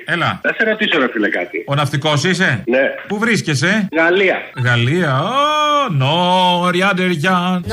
[0.05, 0.39] Έλα.
[0.43, 1.63] Θα σε ρωτήσω, ρε φίλε, κάτι.
[1.67, 2.79] Ο ναυτικός είσαι; Ναι.
[3.07, 4.37] Πού βρίσκεσαι; Γαλλία.
[4.63, 5.19] Γαλλία.
[5.23, 7.65] Ω, νο, ριάντερ γιάν.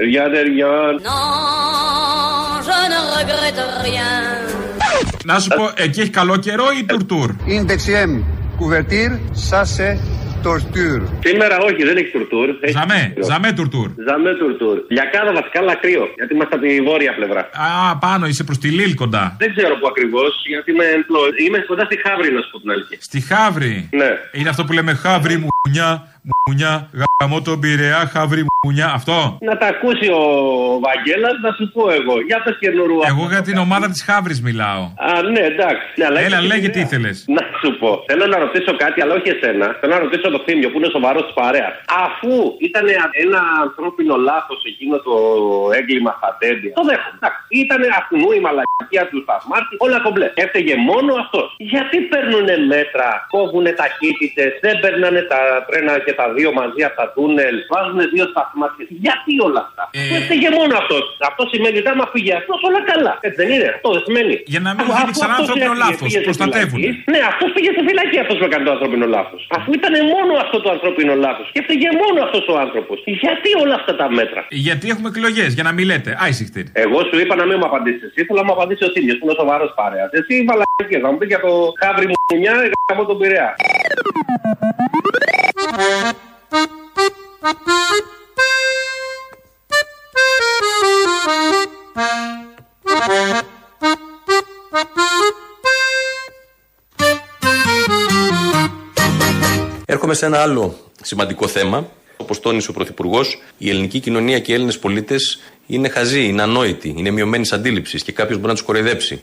[0.00, 1.00] Ριάντερ γιάν.
[5.24, 7.30] Να σου πω, εκεί έχει καλό καιρό ή τουρτούρ.
[7.46, 8.22] Είναι deuxième
[8.60, 9.14] couverture,
[9.50, 9.62] ça
[10.46, 11.02] c'est torture.
[11.28, 12.48] Σήμερα όχι, δεν έχεις τουρτούρ.
[12.60, 13.24] Έχεις Ζαμέ, κρύο.
[13.30, 13.88] ζαμέ τουρτούρ.
[14.08, 14.76] Ζαμέ τουρτούρ.
[14.96, 16.04] Λιακάδα βασικά, αλλά κρύο.
[16.18, 17.40] Γιατί είμαστε από τη βόρεια πλευρά.
[17.66, 19.24] Α, πάνω, είσαι προς τη Λίλ κοντά.
[19.42, 22.70] Δεν ξέρω που ακριβώς, γιατί είμαι, εμπλο- είμαι κοντά στη Χαύρη, να σου πω την
[22.70, 22.96] αλήθεια.
[23.00, 23.88] Στη Χαύρη.
[24.00, 24.10] Ναι.
[24.38, 25.88] Είναι αυτό που λέμε Χαύρη μουνιά,
[26.46, 26.72] μουνιά,
[27.20, 28.88] γαμώ τον Πειραιά, Χαύρη μουνιά.
[28.98, 30.22] Αυτό; Να τα ακούσει ο
[30.86, 32.14] Βαγγέλας, να σου πω εγώ.
[32.28, 33.00] Για πες καινούργου.
[33.12, 34.82] Εγώ για την ομάδα της Χαύρη μιλάω.
[35.08, 35.86] Α, ναι, εντάξει.
[35.98, 36.72] Ναι, αλλά Έλα, έχεις λέγε ιδέα.
[36.74, 37.16] τι ήθελες.
[37.36, 37.90] Να σου πω.
[38.08, 39.66] Θέλω να ρωτήσω κάτι, αλλά όχι εσένα.
[39.80, 41.74] Θέλω να ρωτήσω το θύμιο που είναι σοβαρός της παρέας.
[42.06, 42.32] Αφού
[42.68, 42.84] ήταν
[43.24, 45.14] ένα ανθρώπινο λάθος εκείνο το
[45.78, 46.72] έγκλημα στα τέντια.
[46.78, 47.16] Το δέχομαι.
[47.20, 47.40] Εντάξει.
[47.62, 49.74] Ήταν αυτού η μαλακία του σταθμάρχη.
[49.86, 50.28] Όλα κομπλέ.
[50.44, 51.46] Έφταιγε μόνο αυτός.
[51.72, 57.06] Γιατί παίρνουν μέτρα, κόβουν ταχύτητες, δεν περνάνε τα τρένα και τα δύο μαζί από τα
[57.16, 58.86] τούνελ, βάζουν δύο σταθμάρχες.
[59.04, 60.16] Γιατί όλα αυτά; Ε.
[60.18, 61.04] Έφταιγε μόνο αυτός.
[61.30, 63.12] Αυτό σημαίνει ότι άμα φύγει αυτός, όλα καλά.
[63.26, 63.68] Έτσι δεν είναι.
[63.76, 64.34] Αυτό δεν σημαίνει.
[64.54, 66.00] Για να μην Αφού- γίνει αφού ξανά αυτός ανθρώπινο έφυγε, λάθος.
[66.06, 66.78] πήγε στη Προστατεύουν.
[66.80, 69.40] φυλακή, Ναι, αυτός πήγε στη φυλακή αυτός που έκανε το ανθρώπινο λάθος.
[69.56, 72.96] Αφού ήταν μόνο αυτό το ανθρώπινο λάθος και έφυγε μόνο αυτός ο άνθρωπος.
[73.24, 74.40] Γιατί όλα αυτά τα μέτρα.
[74.66, 76.10] Γιατί έχουμε εκλογές, για να μην λέτε.
[76.24, 76.66] Άισιχτηρ.
[76.84, 78.02] Εγώ σου είπα να μην μου απαντήσεις.
[78.08, 80.10] Εσύ θέλω να μου απαντήσεις ο Τίμιος που είναι σοβαρός παρέας.
[80.18, 80.98] Εσύ βαλακίε.
[81.04, 82.54] Θα μου πει για το χάβρι μου μια
[82.92, 83.54] από τον Πειραιά.
[100.08, 101.88] Έρχομαι σε ένα άλλο σημαντικό θέμα.
[102.16, 106.94] Όπως τόνισε ο Πρωθυπουργός, η ελληνική κοινωνία και οι Έλληνες πολίτες είναι χαζοί, είναι ανόητοι,
[106.96, 109.22] είναι μειωμένης αντίληψης και κάποιος μπορεί να τους κοροϊδέψει.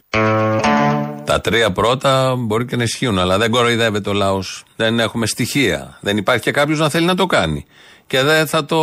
[1.24, 4.64] Τα τρία πρώτα μπορεί και να ισχύουν, αλλά δεν κοροϊδεύεται ο λαός.
[4.76, 5.98] Δεν έχουμε στοιχεία.
[6.02, 7.66] Δεν υπάρχει και κάποιος να θέλει να το κάνει.
[8.08, 8.82] Και δεν θα το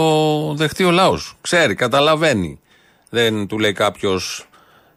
[0.54, 1.36] δεχτεί ο λαός.
[1.40, 2.60] Ξέρει, καταλαβαίνει.
[3.10, 4.48] Δεν του λέει κάποιος,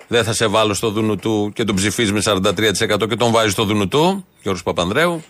[0.07, 3.49] δεν θα σε βάλω στο δούνου του και τον ψηφίζει με 43% και τον βάζει
[3.49, 5.23] στο δούνου του, Γιώργος Παπανδρέου.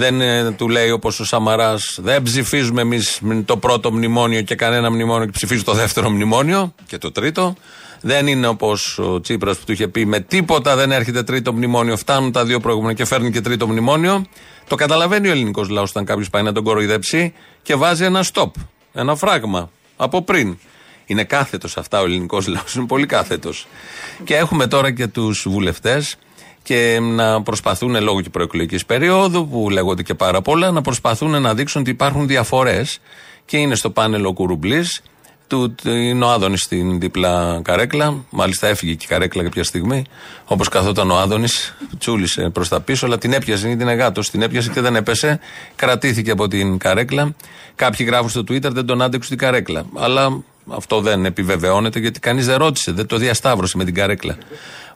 [0.00, 4.90] Δεν ε, του λέει όπως ο Σαμαράς, δεν ψηφίζουμε εμείς το πρώτο μνημόνιο και κανένα
[4.90, 7.54] μνημόνιο και ψηφίζει το δεύτερο μνημόνιο και το τρίτο.
[8.00, 11.96] Δεν είναι όπως ο Τσίπρας που του είχε πει με τίποτα δεν έρχεται τρίτο μνημόνιο.
[11.96, 14.24] Φτάνουν τα δύο προηγούμενα και φέρνει και τρίτο μνημόνιο.
[14.68, 18.50] Το καταλαβαίνει ο ελληνικός λαός όταν κάποιος πάει να τον κοροϊδέψει και βάζει ένα stop,
[18.92, 20.58] ένα φράγμα από πριν.
[21.06, 22.74] Είναι κάθετος αυτά ο ελληνικός λαός.
[22.74, 23.66] Είναι πολύ κάθετος.
[24.24, 26.16] Και έχουμε τώρα και τους βουλευτές
[26.68, 31.54] και να προσπαθούν λόγω και προεκλογικής περίοδου, που λέγονται και πάρα πολλά, να προσπαθούν να
[31.54, 32.98] δείξουν ότι υπάρχουν διαφορές.
[33.44, 35.02] Και είναι στο πάνελ ο Κουρουμπλής,
[35.46, 38.24] του, είναι ο Άδωνης στην δίπλα καρέκλα.
[38.30, 40.04] Μάλιστα έφυγε και η καρέκλα κάποια στιγμή.
[40.44, 44.70] Όπως καθόταν ο Άδωνης, τσούλησε προς τα πίσω, αλλά την έπιασε, την εγάτο, την έπιασε
[44.70, 45.40] και δεν έπεσε.
[45.76, 47.34] Κρατήθηκε από την καρέκλα.
[47.74, 49.84] Κάποιοι γράφουν στο Twitter δεν τον άντεξε την καρέκλα.
[49.94, 54.36] Αλλά αυτό δεν επιβεβαιώνεται γιατί κανείς δεν ρώτησε, δεν το διασταύρωσε με την καρέκλα.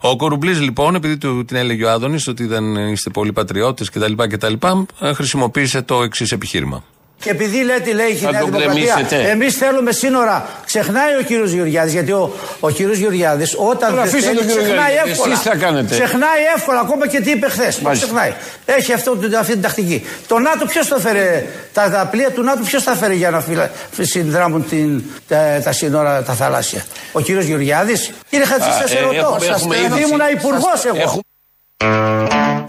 [0.01, 4.13] Ο Κορουμπλής λοιπόν, επειδή του την έλεγε ο Άδωνης ότι δεν είστε πολλοί πατριώτες κτλ.,
[4.15, 4.55] κτλ.,
[5.01, 6.85] ε, χρησιμοποίησε το εξής επιχείρημα.
[7.23, 9.31] Και επειδή λέτε, λέει η Θα Νέα τον Δημοκρατία, γκρεμίσετε.
[9.31, 10.47] εμείς θέλουμε σύνορα.
[10.67, 14.47] Ξεχνάει ο κύριος Γεωργιάδης, γιατί ο, ο κύριος Γεωργιάδης όταν Τώρα δεν αφήστε θέλει, τον
[14.47, 15.11] κύριο ξεχνάει Γεωργιάδη.
[15.11, 15.33] εύκολα.
[15.35, 15.95] Εσείς θα κάνετε.
[15.95, 17.79] Ξεχνάει εύκολα, ακόμα και τι είπε χθες.
[17.79, 18.07] Μάλιστα.
[18.07, 18.33] Ξεχνάει.
[18.65, 20.07] Έχει αυτό, αυτή την τακτική.
[20.27, 23.41] Το ΝΑΤΟ ποιος το φέρε, τα, τα πλοία του ΝΑΤΟ ποιος τα φέρε για να
[23.41, 26.85] φυλα, συνδράμουν την, τα, τα σύνορα τα θαλάσσια.
[27.13, 28.11] Ο κύριος Γεωργιάδης.
[28.31, 29.15] Κύριε Χατζη, Α, σας ε, ερωτώ.
[29.15, 31.21] έχουμε- Σας έχουμε επειδή ήδη- ήμουν υπουργός εγώ.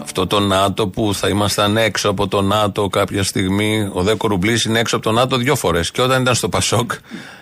[0.02, 3.90] Αυτό το ΝΑΤΟ που θα ήμασταν έξω από το ΝΑΤΟ κάποια στιγμή.
[3.92, 5.90] Ο Δέκο Ρουμπλή είναι έξω από το ΝΑΤΟ δύο φορές.
[5.90, 6.92] Και όταν ήταν στο Πασόκ,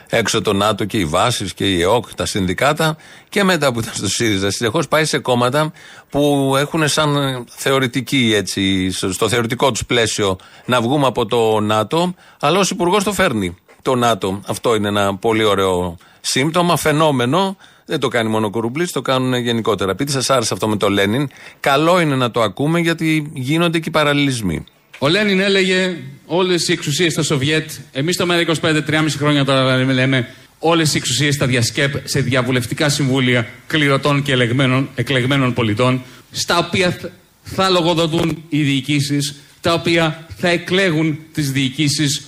[0.09, 2.97] έξω το ΝΑΤΟ και οι βάσεις και η ΕΟΚ, τα συνδικάτα.
[3.29, 4.51] Και μετά που ήταν στο ΣΥΡΙΖΑ.
[4.51, 5.73] Συνεχώς πάει σε κόμματα
[6.11, 12.15] που έχουν σαν θεωρητική έτσι, στο θεωρητικό τους πλαίσιο να βγούμε από το ΝΑΤΟ.
[12.41, 14.41] Αλλά ως υπουργός το φέρνει το ΝΑΤΟ.
[14.47, 17.57] Αυτό είναι ένα πολύ ωραίο σύμπτωμα, φαινόμενο.
[17.87, 19.91] Δεν το κάνει μόνο ο Κουρουμπλή, το κάνουν γενικότερα.
[19.91, 21.29] Επειδή σας άρεσε αυτό με το Λένιν,
[21.61, 24.65] καλό είναι να το ακούμε γιατί γίνονται και οι παραλληλισμοί.
[24.99, 29.77] Ο Λένιν έλεγε όλες οι εξουσίες στα Σοβιέτ, εμείς το ΜΕΡΑ 25, 3,5 χρόνια τώρα
[29.77, 36.59] λέμε, όλες οι εξουσίες στα διασκέπ σε διαβουλευτικά συμβούλια κληρωτών και ελεγμένων, εκλεγμένων πολιτών, στα
[36.59, 37.05] οποία θ-
[37.43, 42.27] θα λογοδοτούν οι διοικήσεις, τα οποία θα εκλέγουν τις διοικήσεις.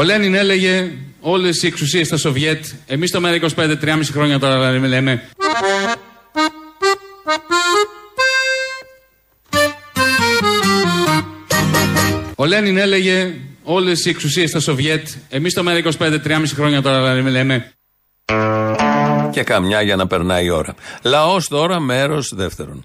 [0.00, 4.70] Ο Λένιν έλεγε όλες οι εξουσίες στα Σοβιέτ, εμείς το ΜΕΡΑ 25, 3,5 χρόνια τώρα
[4.70, 5.22] λέμε,
[12.34, 17.14] Ο Λένιν έλεγε όλες οι εξουσίες στα Σοβιέτ, εμείς το ΜΕΡΑ 25, 3,5 χρόνια τώρα
[17.14, 17.72] λέμε,
[19.30, 20.74] Και καμιά για να περνάει η ώρα.
[21.02, 22.84] Λαός τώρα, μέρος δεύτερον.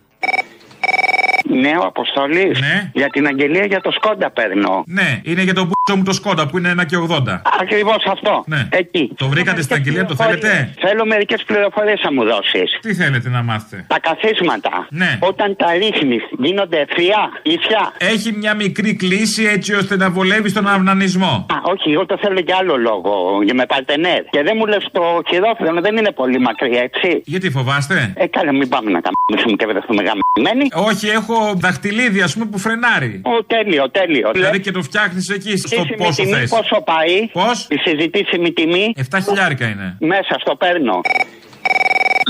[1.50, 2.56] Νέο αποστολή.
[2.94, 4.84] Για την αγγελία για το Σκόντα παίρνω.
[4.88, 7.42] Ναι, είναι για το π***ο μου το Σκόντα που είναι 1 και 80.
[7.62, 8.44] Ακριβώς αυτό.
[8.48, 8.68] Ναι.
[8.72, 9.12] Εκεί.
[9.18, 12.70] Το βρήκατε στην αγγελία, το θέλετε; Θέλω μερικές πληροφορίες να μου δώσεις.
[12.82, 14.88] Τι θέλετε να μάθετε; Τα καθίσματα.
[14.90, 15.18] Ναι.
[15.22, 17.82] Όταν τα ρίχνεις, γίνονται ευθεία, ίσια.
[17.98, 21.46] Έχει μια μικρή κλίση έτσι ώστε να βολεύεις στον αυνανισμό.
[21.56, 23.12] Α, όχι, εγώ το θέλω για άλλο λόγο.
[23.44, 24.22] Για με παρτενέρ.
[24.34, 27.22] Και δεν μου λες το χειρόφρενο δεν είναι πολύ μακριά, έτσι.
[27.26, 30.66] Γιατί φοβάστε; Ε, καλά, μην πάμε να καμίσουμε και βρεθούμε γαμμένοι.
[30.90, 33.22] Όχι, έχω δαχτυλίδι ας πούμε που φρενάρει.
[33.24, 34.32] Ω, τέλειο, τέλειο.
[34.34, 37.28] Δηλαδή και το φτιάχνεις εκεί στο Συζητήσιμη πόσο τιμή θες; πόσο πάει.
[37.28, 38.94] Πώς; Η συζητήσιμη τιμή.
[39.12, 39.98] 7 χιλιάρικα είναι.
[40.00, 41.02] Μέσα στο παίρνω.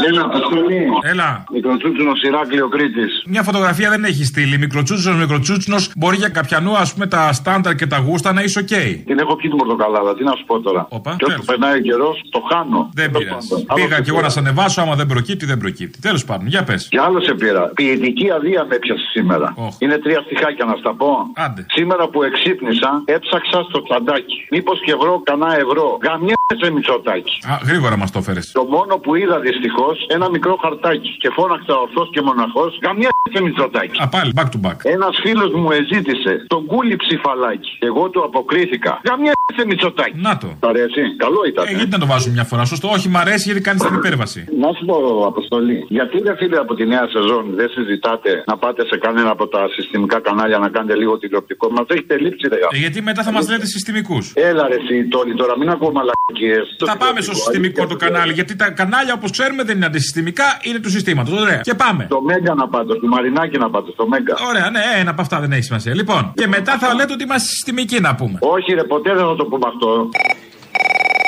[0.08, 0.86] Έλα, Αποστολή.
[1.04, 1.44] Έλα.
[1.54, 3.24] Μικροτσούτσουνος Ηράκλειο Κρήτης.
[3.28, 4.58] Μια φωτογραφία δεν έχει στείλει.
[4.58, 5.78] Μικροτσούτσινο, μικροτσούτσινο.
[5.96, 8.68] Μπορεί για καποιανού, ας πούμε, τα στάνταρ και τα γούστα να είσαι οκ.
[9.06, 10.86] Την έχω πιει την πορτοκαλάδα, τι να σου πω τώρα.
[10.90, 12.90] Οπα, και όσο περνάει ο καιρός, το χάνω.
[12.94, 13.48] Δεν Τέλος πειράζει.
[13.50, 13.66] πάντων.
[13.76, 15.98] Πήγα Άλλο κι εγώ να σε σε ανεβάσω, άμα δεν προκύπτει, δεν προκύπτει.
[16.08, 16.88] Τέλος πάντων, για πες.
[16.90, 17.62] Και άλλο σε πήρα.
[17.80, 19.48] Ποιητική αδεία με έπιασε σήμερα.
[19.84, 21.10] Είναι τρία στιχάκια να στα πω.
[21.46, 21.66] Άντε.
[21.78, 24.38] Σήμερα που εξύπνησα, έψαξα στο τσαντάκι.
[24.50, 25.86] Μήπως και βρω κανένα ευρώ.
[26.06, 27.34] Γαμιέσαι Μητσοτάκη.
[27.52, 28.52] Α, γρήγορα μας το έφερες.
[28.52, 29.85] Το μόνο που είδα δυστυχώς
[30.16, 31.12] ένα μικρό χαρτάκι.
[31.22, 32.72] Και φώναξα ορθός και μοναχός.
[32.84, 33.98] Γαμιέσαι μισοτάκι.
[34.04, 34.78] Α, πάλι, back to back.
[34.96, 37.72] Ένας φίλος μου εζήτησε τον κούλι ψηφαλάκι.
[37.90, 39.02] Εγώ του αποκρίθηκα.
[39.08, 40.18] Γαμιέσαι μισοτάκι.
[40.28, 40.48] Να το.
[40.60, 41.02] Τ' αρέσει.
[41.24, 41.66] Καλό ήταν.
[41.68, 42.88] Ε, γιατί να το βάζω μια φορά, σωστό.
[42.96, 44.40] Όχι, μ' αρέσει γιατί κάνεις την υπέρβαση.
[44.64, 44.96] Να σου πω,
[45.32, 49.48] Αποστολή, γιατί δεν φίλε από τη νέα σεζόν δεν συζητάτε να πάτε σε κανένα από
[49.48, 51.70] τα συστημικά κανάλια να κάνετε λίγο τηλεοπτικό.
[51.70, 52.56] Μας; Έχετε λείψει, ρε.
[52.56, 54.34] Ε, γιατί μετά θα μας λέτε συστημικούς.
[54.36, 56.76] Έλα, ρε, εσύ, Τόλι, τώρα μην ακούω μαλακίες.
[56.86, 58.34] Θα πάμε στο συστημικό το κανάλι.
[58.34, 61.42] Γιατί τα κανάλια όπως ξέρουμε δεν είναι αντισυστημικά, είναι του συστήματος.
[61.42, 61.58] Ωραία.
[61.58, 62.06] Και πάμε.
[62.10, 64.36] Το Μέγκα να πάτε, στο Μαρινάκι να πάτε, στο Μέγκα.
[64.50, 65.94] Ωραία, ναι, ένα από αυτά δεν έχει σημασία.
[65.96, 68.38] Λοιπόν, και μετά θα λέτε ότι είμαστε συστημικοί να πούμε.
[68.42, 70.10] Όχι, ρε, ποτέ δεν θα το πούμε αυτό.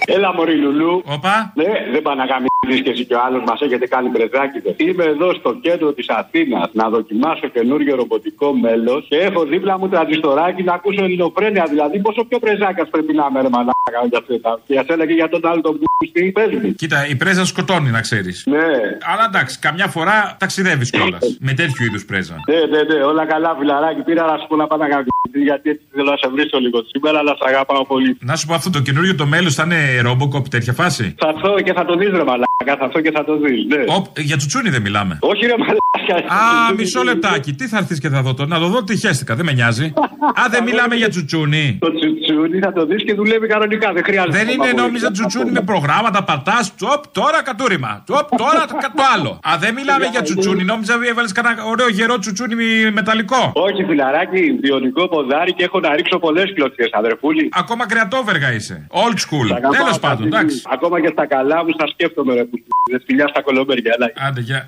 [0.06, 1.04] Έλα, Μωρή Λουλού.
[1.06, 1.52] Οπα.
[1.56, 2.28] Ναι, δεν πάνε να
[2.68, 4.72] γαμίσεις και εσύ και ο άλλος μας έχετε κάνει πρεζάκιδε.
[4.78, 9.90] Είμαι εδώ στο κέντρο της Αθήνας να δοκιμάσω καινούριο ρομποτικό μέλος και έχω δίπλα μου
[9.90, 11.66] τραντιστοράκι να ακούσω ελληνοφρένεια.
[11.70, 14.60] Δηλαδή, πόσο πιο πρεζάκας πρέπει να είμαι, ρε μαλάκα για αυτά.
[14.68, 16.74] Και α έλεγε για τον άλλο τον μπούστη, πες μου.
[16.82, 18.44] Κοίτα, η πρέζα σκοτώνει, να ξέρεις.
[18.46, 18.68] Ναι.
[19.12, 21.38] Αλλά εντάξει, καμιά φορά ταξιδεύεις κιόλας.
[21.40, 22.36] με τέτοιου είδους πρέζα.
[22.48, 24.02] Ναι, ναι, ναι, όλα καλά, φιλαράκι.
[24.02, 26.80] Πήρα να σου πω να πάω να γαμίσεις, γιατί έτσι θέλω να σε βρίσκω λίγο
[26.92, 28.18] σήμερα, αλλά σε αγαπάω πολύ.
[28.22, 31.62] Να σου πω αυτό το καινούριο το μέλος θα είναι ρομποκοπ τέτοια φάση; Θα έρθω
[31.62, 33.84] και θα το δεις ρε μαλάκα, θα έρθω και θα το δεις, ναι.
[33.88, 35.18] Οπ, για τσουτσούνι δεν μιλάμε.
[35.22, 36.34] Όχι ρε μαλάκα.
[36.34, 37.54] Α, μισό λεπτάκι.
[37.54, 38.50] Τι θα έρθεις και θα δω τώρα.
[38.50, 39.94] Να το δω τι χαίστηκα, δεν με νοιάζει.
[40.42, 41.78] Α, δεν μιλάμε για τσουτσούνι.
[41.82, 44.38] Το τσουτσούνι θα το δεις και δουλεύει κανονικά, δεν χρειάζεται.
[44.38, 48.02] Δεν είναι νόμιζα τσουτσούνι με προγράμματα, πατάς, τσοπ, τώρα κατούριμα.
[48.06, 49.40] Τσοπ, τώρα το το άλλο.
[49.50, 52.56] Α, δεν μιλάμε για τσουτσούνι, νόμιζα έβαλες κανένα ωραίο γερό τσουτσούνι
[52.94, 53.52] μεταλλικό.
[53.54, 57.50] Όχι, φιλαράκι, βιονικό ποδάρι και έχω να ρίξω πολλές κλωτσιέ, αδερφούλη.
[57.52, 58.88] Ακόμα κρεατόβεργα είσαι.
[58.92, 59.48] Old school.
[59.78, 60.62] Τέλος πάντων, εντάξει.
[60.76, 62.57] Ακόμα και στα καλά μου στα σκέφτομαι, ρε που δεν
[63.06, 64.12] φιλιά στα κολομπέρια, έλα.
[64.16, 64.66] Άντε, γεια.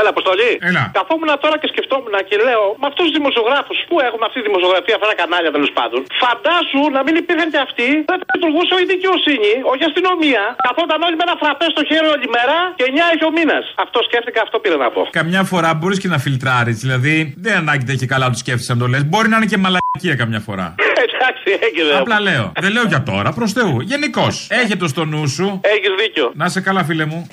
[0.00, 0.50] Έλα, Αποστολή.
[0.68, 0.82] Έλα.
[0.98, 4.94] Καθόμουν τώρα και σκεφτόμουν και λέω με αυτού του δημοσιογράφου που έχουμε αυτή τη δημοσιογραφία,
[4.98, 6.00] αυτά τα κανάλια τέλος πάντων.
[6.24, 10.42] Φαντάσου να μην υπήρχαν και αυτοί, δεν θα λειτουργούσε η δικαιοσύνη, όχι η αστυνομία.
[10.66, 13.64] Καθόταν όλοι με ένα φραπέ στο χέρι όλη μέρα και 9 είχε ο μήνας.
[13.84, 15.02] Αυτό σκέφτηκα, αυτό πήρα να πω.
[15.20, 18.86] Καμιά φορά μπορείς και να φιλτράρεις, δηλαδή δεν ανάγκη έχει καλά τους σκέφτεσαι να το
[18.92, 19.02] λες.
[19.10, 20.66] Μπορεί να είναι και μαλακία καμιά φορά.
[21.14, 21.92] Εντάξει, έγινε.
[21.98, 22.52] Απλά λέω.
[22.60, 23.80] Δεν λέω για τώρα, προς Θεού.
[23.80, 24.46] Γενικώς.
[24.50, 25.60] Έχε το στο νου σου.
[25.62, 26.32] Έχεις δίκιο.
[26.34, 27.28] Να σε καλά, φίλε μου.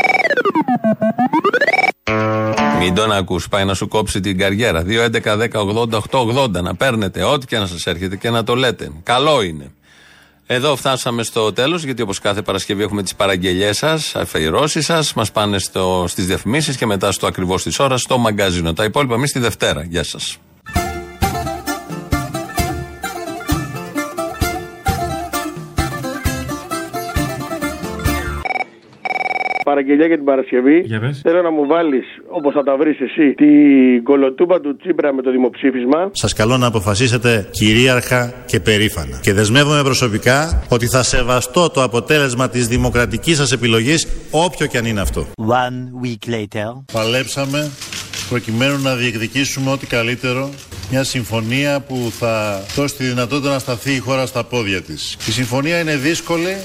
[2.83, 4.83] Μην τον ακούς, πάει να σου κόψει την καριέρα.
[4.87, 8.91] 2.11.10.80.880 να παίρνετε ό,τι και να σας έρχεται και να το λέτε.
[9.03, 9.71] Καλό είναι.
[10.45, 15.13] Εδώ φτάσαμε στο τέλος, γιατί όπως κάθε Παρασκευή έχουμε τις παραγγελίε σας, αφιερώσεις σας.
[15.13, 15.57] Μας πάνε
[16.05, 18.73] στις διαφημίσεις και μετά στο ακριβώς της ώρας στο μαγκαζίνο.
[18.73, 19.83] Τα υπόλοιπα εμείς τη Δευτέρα.
[19.83, 20.37] Γεια σας.
[29.71, 30.79] Παραγγελιά για την Παρασκευή.
[30.79, 31.19] Για πες.
[31.23, 35.31] Θέλω να μου βάλεις, όπως θα τα βρεις εσύ, την κολοτούμπα του Τσίπρα με το
[35.31, 36.09] δημοψήφισμα.
[36.11, 39.19] Σας καλώ να αποφασίσετε κυρίαρχα και περήφανα.
[39.21, 44.85] Και δεσμεύομαι προσωπικά ότι θα σεβαστώ το αποτέλεσμα της δημοκρατικής σας επιλογής, όποιο και αν
[44.85, 45.21] είναι αυτό.
[45.35, 46.69] One week later.
[46.93, 47.71] Παλέψαμε
[48.31, 50.49] προκειμένου να διεκδικήσουμε ό,τι καλύτερο
[50.89, 55.17] μια συμφωνία που θα δώσει τη δυνατότητα να σταθεί η χώρα στα πόδια της.
[55.27, 56.57] Η συμφωνία είναι δύσκολη,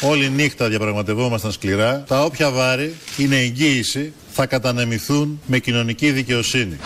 [0.00, 2.04] όλη νύχτα διαπραγματευόμασταν σκληρά.
[2.08, 6.76] Τα όποια βάρη είναι εγγύηση θα κατανεμηθούν με κοινωνική δικαιοσύνη.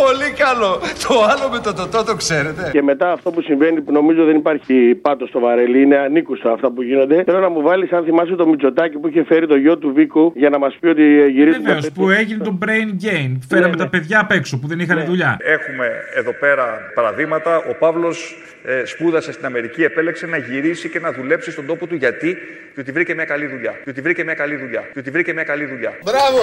[0.00, 0.80] Πολύ καλό.
[1.08, 2.68] Το άλλο με το τοτό το ξέρετε.
[2.72, 6.70] Και μετά αυτό που συμβαίνει, που νομίζω δεν υπάρχει πάτος στο βαρέλι, είναι ανήκουστα αυτά
[6.70, 7.22] που γίνονται.
[7.24, 10.32] Θέλω να μου βάλεις, αν θυμάσαι το Μητσοτάκι που είχε φέρει το γιο του Βίκου
[10.36, 11.58] για να μας πει ότι γυρίζει.
[11.58, 13.38] Βεβαίως, που έγινε το brain gain.
[13.48, 15.36] Φέραμε τα παιδιά απ' έξω που δεν είχαν δουλειά.
[15.40, 17.56] Έχουμε εδώ πέρα παραδείγματα.
[17.56, 21.94] Ο Παύλος ε, σπούδασε στην Αμερική, επέλεξε να γυρίσει και να δουλέψει στον τόπο του.
[21.94, 22.36] Γιατί;
[22.74, 23.74] Διότι βρήκε μια καλή δουλειά.
[23.84, 24.84] Διότι βρήκε μια καλή δουλειά.
[24.98, 25.92] Διότι βρήκε μια καλή δουλειά.
[26.04, 26.38] Μπράβο!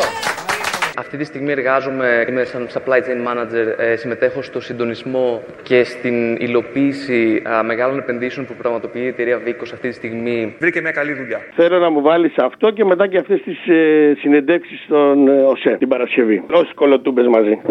[0.98, 6.36] Αυτή τη στιγμή εργάζομαι, είμαι σαν supply chain manager, ε, συμμετέχω στο συντονισμό και στην
[6.36, 10.56] υλοποίηση α, μεγάλων επενδύσεων που πραγματοποιεί η εταιρεία Βίκος αυτή τη στιγμή.
[10.60, 11.40] Βρήκε μια καλή δουλειά.
[11.56, 15.76] Θέλω να μου βάλεις αυτό και μετά και αυτές τις ε, συνεντεύξεις στον ε, ΟΣΕ
[15.80, 16.44] την Παρασκευή.
[16.52, 17.62] Όσε κολοτούμπες μαζί.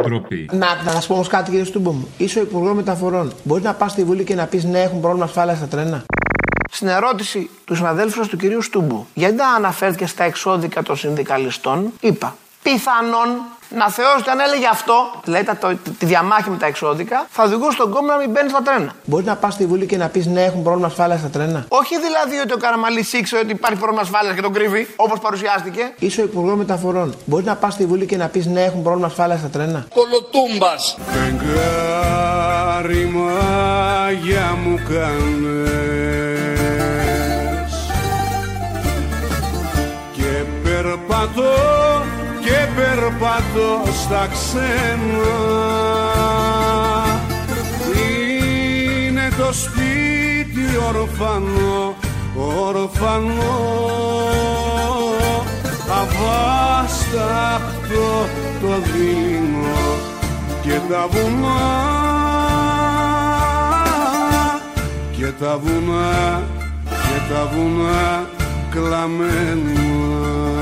[0.53, 2.15] Να, να σα πω όμως κάτι, κύριε Στούμπο μου.
[2.19, 3.33] Είσαι ο Υπουργός Μεταφορών.
[3.45, 6.05] Μπορείς να πας στη Βουλή και να πεις ναι, έχουν πρόβλημα ασφάλεια στα τρένα.
[6.75, 11.93] Στην ερώτηση του συναδέλφου σας, του κυρίου Στούμπου, γιατί δεν αναφέρθηκε στα εξώδικα των συνδικαλιστών,
[12.01, 13.29] είπα πιθανόν
[13.69, 17.77] να θεωρήσετε αν έλεγε αυτό, δηλαδή τα- το- τη διαμάχη με τα εξώδικα, θα οδηγούσε
[17.77, 18.93] τον κόμμα να μην μπαίνει στα τρένα.
[19.05, 21.65] Μπορεί να πας στη Βουλή και να πεις ναι, έχουν πρόβλημα ασφάλειας στα τρένα.
[21.69, 25.93] Όχι δηλαδή ότι ο Καραμαλής ήξερε ότι υπάρχει πρόβλημα ασφάλειας και τον κρύβει, όπως παρουσιάστηκε.
[25.99, 27.15] Είσαι ο Υπουργός Μεταφορών.
[27.25, 29.87] Μπορεί να πας στη Βουλή και να πεις ναι, έχουν πρόβλημα ασφάλειας στα τρένα.
[29.95, 30.97] Κολοτούμπας.
[31.13, 35.93] Φεγγάρι μάγια μου κάνες
[40.13, 41.84] Και περπατώ και
[43.05, 45.35] περπατώ στα ξένα.
[49.11, 51.95] Είναι το σπίτι ορφανό,
[52.37, 53.57] ορφανό.
[56.01, 57.09] Αβάσταχτο
[58.61, 59.85] το δίνω
[60.63, 61.65] και τα βουνά
[65.17, 66.43] και τα βουνά
[66.89, 68.29] και τα βουνά
[68.71, 70.54] κλαμμένα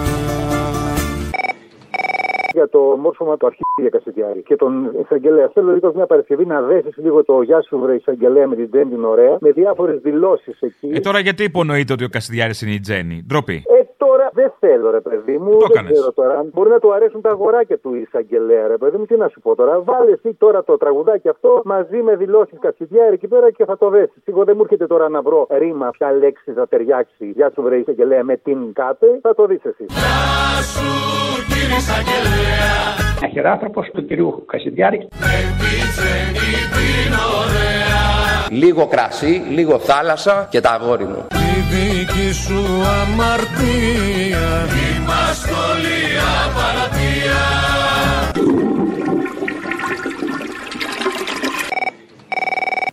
[2.53, 5.49] για το μόρφωμα του αρχή για Κασιδιάρη και τον εισαγγελέα.
[5.55, 8.95] Θέλω λίγο μια Παρασκευή να δέσεις λίγο το Γεια σου βρε εισαγγελέα με την Τζέννη
[8.95, 10.91] την ωραία, με διάφορες δηλώσεις εκεί.
[10.95, 13.62] Ε, τώρα γιατί υπονοείτε ότι ο Κασιδιάρης είναι η Τζέννη; Ντροπή.
[13.79, 15.51] Ε, τώρα δεν θέλω, ρε παιδί μου.
[15.51, 15.93] Το δεν έκανες.
[15.93, 16.35] ξέρω τώρα.
[16.53, 19.05] Μπορεί να του αρέσουν τα αγοράκια του εισαγγελέα, ρε παιδί μου.
[19.07, 19.81] Τι να σου πω τώρα.
[19.81, 23.88] Βάλε εσύ τώρα το τραγουδάκι αυτό μαζί με δηλώσεις Κασιδιάρη εκεί πέρα και θα το
[23.88, 24.23] δέσεις.
[24.25, 27.25] Σίγουρα δεν μου έρχεται τώρα να βρω ρήμα ποια λέξη θα ταιριάξει.
[27.37, 29.07] Γεια σου βρε εισαγγελέα με την κάτε.
[29.23, 29.85] Θα το δεις εσύ.
[33.21, 35.09] Ένα χειράνθρωπος του κυρίου Κασιδιάρη.
[38.55, 41.27] Λίγο κρασί, λίγο θάλασσα και τα αγόρι μου.
[41.29, 42.65] Τη δική σου
[43.03, 46.01] αμαρτία Είμαστε όλοι
[46.45, 47.41] απαρατία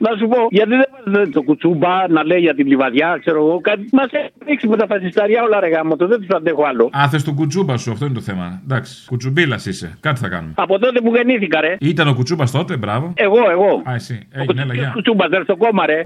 [0.01, 3.59] Να σου πω, γιατί δεν βάζετε το κουτσούμπα να λέει για την λιβαδιά, ξέρω εγώ,
[3.62, 3.89] κάτι.
[3.91, 6.89] Μας έχει ρίξει με τα φασισταριά όλα ρε γάμο, το δεν τους αντέχω άλλο.
[6.97, 8.62] Α, θες τον κουτσούμπα σου, αυτό είναι το θέμα.
[8.63, 9.97] Εντάξει, κουτσουμπίλας είσαι.
[9.99, 10.53] Κάτι θα κάνουμε.
[10.55, 11.75] Από τότε που γεννήθηκα, ρε.
[11.79, 13.13] Ήταν ο κουτσούμπας τότε, μπράβο.
[13.15, 13.81] Εγώ, εγώ.
[13.89, 14.27] Α, εσύ.
[14.31, 14.91] Έγινε, έλα, γεια.
[14.93, 16.01] Κουτσούμπας, δεν στο κόμμα, ρε.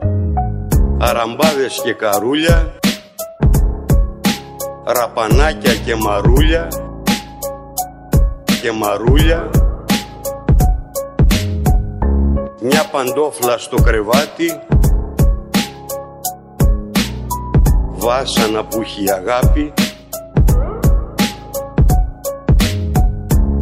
[0.99, 2.79] αραμπάδες και καρούλια,
[4.85, 6.67] ραπανάκια και μαρούλια
[8.61, 9.49] και μαρούλια,
[12.65, 14.59] μια παντόφλα στο κρεβάτι,
[17.89, 19.73] βάσανα που έχει αγάπη,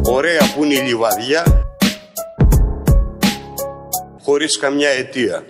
[0.02, 1.44] ωραία που είναι η λιβαδιά,
[4.24, 5.44] χωρίς καμιά αιτία.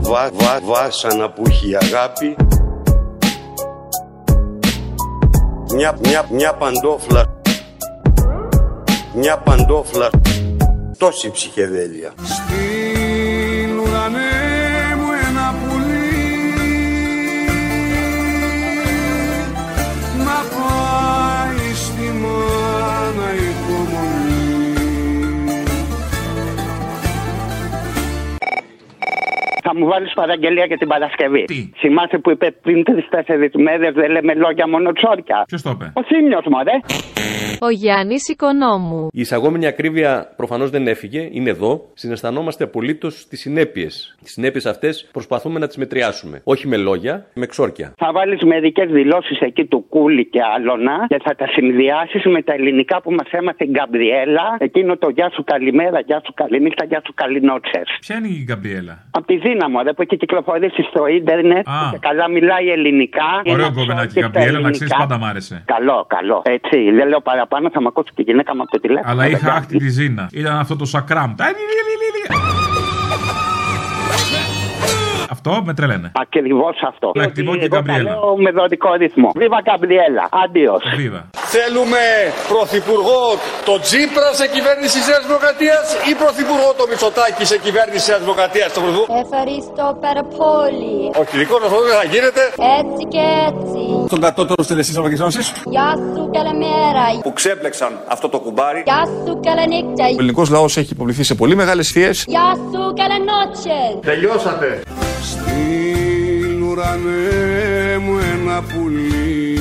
[0.00, 2.36] Βα, βα, βάσανα που έχει αγάπη.
[5.74, 7.24] Μια, μια, μια παντόφλα.
[9.14, 10.10] Μια παντόφλα
[10.98, 12.14] τόση ψυχεδέλεια.
[12.24, 12.87] Στην
[29.78, 31.44] μου βάλεις παραγγελία για την Παρασκευή.
[31.44, 35.38] Τι; Θυμάσαι που είπε πριν τρει-τέσσερι μέρες δεν λέμε λόγια μόνο τσόρια.
[35.46, 36.76] Ποιος το είπε; Ο Θήμιο, μωρέ.
[37.60, 39.08] Ο Γιάννης Οικονόμου.
[39.12, 41.90] Η εισαγόμενη ακρίβεια προφανώς δεν έφυγε, είναι εδώ.
[41.94, 44.16] Συναισθανόμαστε απολύτως τις συνέπειες.
[44.22, 46.40] Τις συνέπειες αυτές προσπαθούμε να τις μετριάσουμε.
[46.44, 47.92] Όχι με λόγια, με ξόρκια.
[47.96, 52.52] Θα βάλεις μερικές δηλώσεις εκεί του Κούλι και άλλωνα και θα τα συνδυάσεις με τα
[52.52, 54.56] ελληνικά που μας έμαθε η Γκαμπριέλα.
[54.58, 57.88] Εκείνο το Γεια σου καλημέρα, Γεια σου καληνύχτα, Γεια σου καληνότσες.
[58.00, 61.72] Ποια είναι η Γκαμπριέλα; Από τη δύναμη, ρε, που έχει κυκλοφορήσει στο ίντερνετ Α.
[61.90, 63.28] και καλά μιλάει ελληνικά.
[63.46, 65.06] Ωραίο Είναι κομμενάκι η αυτό και Γκαμπριέλα, στα να ξέρεις ελληνικά.
[65.08, 65.62] πάντα μ' άρεσε.
[65.74, 66.42] Καλό, καλό.
[66.44, 69.10] Έτσι, δεν λέω παραπάνω, θα με ακούσει και η γυναίκα μου από το τηλέφωνο.
[69.12, 70.28] Αλλά είχα Δεν άχτη τη Ζήνα.
[70.32, 71.34] Ήταν αυτό το σακράμ.
[75.42, 76.08] Τα- Αυτό με τρελαίνε.
[76.26, 77.06] Ακριβώς αυτό.
[77.20, 78.10] Να εκτιμώ και Εγώ τα Γκαμπριέλα.
[78.10, 79.28] λέω με δοτικό ρυθμό.
[79.40, 80.24] Βίβα Γκαμπριέλα.
[80.44, 80.82] Αντίος.
[81.54, 82.02] Θέλουμε
[82.52, 83.22] πρωθυπουργό
[83.68, 88.22] το Τζίπρα σε κυβέρνηση τη Νέας Δημοκρατίας ή πρωθυπουργό το Μητσοτάκη σε κυβέρνηση τη Νέας
[88.26, 88.68] Δημοκρατίας.
[88.74, 90.96] Το πρωθυπουργό; Ευχαριστώ πάρα πολύ.
[91.22, 92.42] Όχι, δικό μας δεν θα γίνεται.
[92.80, 93.82] Έτσι και έτσι.
[94.10, 95.42] Στον κατώτερο στη Ευρωπαϊκή Ένωση.
[95.74, 97.02] Γεια σου, καλημέρα.
[97.26, 98.80] Που ξέπλεξαν αυτό το κουμπάρι.
[98.90, 100.04] Γεια σου, καληνύχτα.
[100.16, 102.10] Ο ελληνικός λαός έχει υποβληθεί σε πολύ μεγάλες θείε.
[102.34, 103.90] Γεια σου, καληνότσες.
[104.10, 104.68] Τελειώσατε.
[105.30, 109.60] Στην ουρανέ μου ένα πουλί.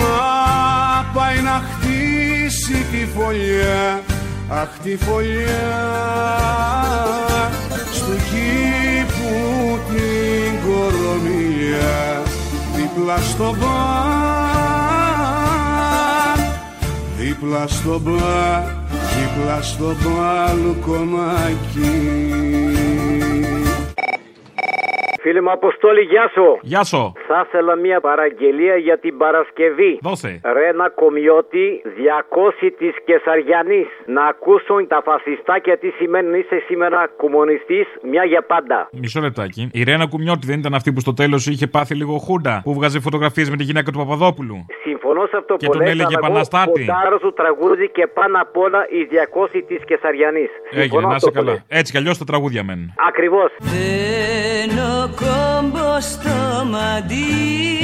[0.00, 0.18] Να
[1.14, 4.02] πάει να χτίσει τη φωλιά
[4.48, 5.72] Αχ τη φωλιά.
[7.92, 12.22] Στου κήπου την κορομιλιά
[12.96, 13.74] Δίπλα στο μπαρ
[17.18, 21.54] Δίπλα στο μπαρ Δίπλα στο μπαλκονάκι
[25.24, 26.46] Φίλε μου Αποστόλη, γεια σου.
[26.62, 27.12] Γεια σου.
[27.28, 29.98] Θα ήθελα μια παραγγελία για την Παρασκευή.
[30.02, 30.40] Δώσε.
[30.56, 33.88] Ρένα Κομιώτη, 200 της Κεσαριανής.
[34.06, 38.88] Να ακούσουν τα φασιστάκια τι σημαίνει να είσαι σήμερα κομμουνιστής, μια για πάντα.
[38.92, 39.68] Μισό λεπτάκι.
[39.72, 42.60] Η Ρένα Κουμιώτη δεν ήταν αυτή που στο τέλος είχε πάθει λίγο χούντα.
[42.64, 44.56] Που βγάζει φωτογραφίες με τη γυναίκα του Παπαδόπουλου.
[45.04, 46.70] Συμφωνώ σε αυτό Και που τον λες, έλεγε αλλά εγώ επαναστάτη.
[46.84, 50.50] ποντάρω στο τραγούδι και πάνω απ' όλα οι 200 της Κεσαριανής.
[50.70, 51.64] Έγινε, να είσαι καλά.
[51.68, 52.94] Έτσι κι αλλιώς τα τραγούδια μένουν.
[53.08, 53.50] Ακριβώς.
[53.60, 57.82] Μπαίνω κόμπο στο μαντίλι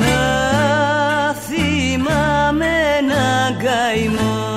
[0.00, 2.66] Να θυμάμαι
[2.98, 4.53] έναν καημό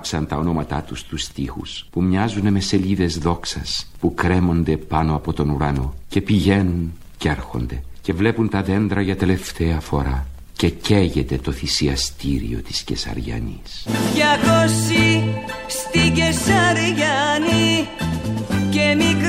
[0.00, 5.32] Γράψαν τα ονόματά τους στους στίχους που μοιάζουν με σελίδες δόξας που κρέμονται πάνω από
[5.32, 11.36] τον ουρανό και πηγαίνουν και έρχονται και βλέπουν τα δέντρα για τελευταία φορά και καίγεται
[11.36, 13.86] το θυσιαστήριο της Κεσαριανής.
[14.14, 15.24] Διακόσι
[15.66, 17.88] στην Κεσαριάνη
[18.70, 19.19] και μικραίνε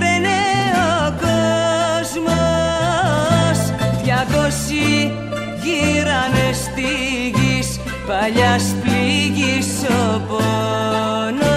[8.12, 11.52] παλιάς πληγής ο πόνος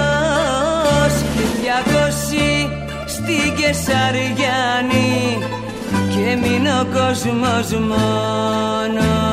[1.61, 2.53] Διακόσι
[3.07, 5.13] στην Κεσαριάνη
[6.13, 9.25] και μείνει ο κόσμος μόνος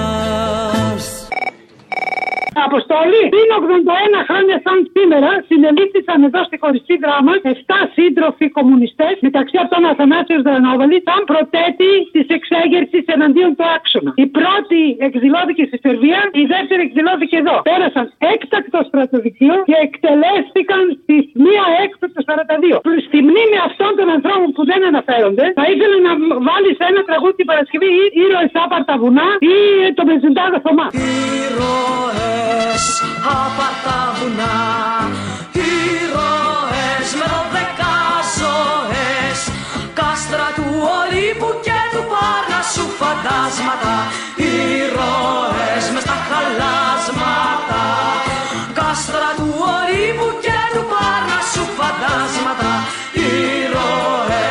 [2.70, 9.58] Αποστολή, πριν 81 χρόνια σαν σήμερα, συνελήφθησαν εδώ στη χωριστή δράμα 7 σύντροφοι κομμουνιστές, μεταξύ
[9.64, 14.12] αυτών Αθανάσιος Δρανόβαλη, σαν προτέτη της εξέγερσης εναντίον του άξονα.
[14.26, 17.56] Η πρώτη εκδηλώθηκε στη Σερβία, η δεύτερη εκδηλώθηκε εδώ.
[17.70, 22.76] Πέρασαν έκτακτο στρατοδικείο και εκτελέστηκαν στις 1 έκτο του 42.
[23.08, 26.14] Στη μνήμη αυτών των ανθρώπων που δεν αναφέρονται, θα ήθελα να
[26.48, 29.56] βάλει ένα τραγούδι την Παρασκευή ή ήρωες άπαρτα βουνά ή
[29.98, 30.88] το Μεζιντάδο Θωμά.
[30.94, 32.51] Ήρωες
[33.36, 34.58] απ' τα βουνά.
[35.52, 37.98] Ήρωες με δωδεκά
[38.40, 39.40] ζωές.
[40.00, 43.96] Κάστρα του Ολύμπου και του Πάρνασσου φαντάσματα.
[44.52, 47.84] Ήρωες μες στα χαλάσματα.
[48.78, 52.72] Κάστρα του Ολύμπου και του Πάρνασσου φαντάσματα.
[53.30, 54.51] Ήρωες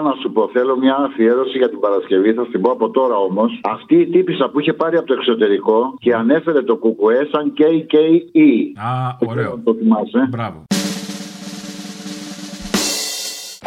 [0.00, 2.32] Έλα να σου πω, θέλω μια αφιέρωση για την Παρασκευή.
[2.32, 3.60] Θα την πω από τώρα όμως.
[3.62, 8.48] Αυτή η τύπησα που είχε πάρει από το εξωτερικό και ανέφερε το κουκουέ σαν KKE.
[8.74, 9.60] Α, ωραίο.
[9.64, 10.28] Το θυμάσαι.
[10.30, 10.69] Μπράβο.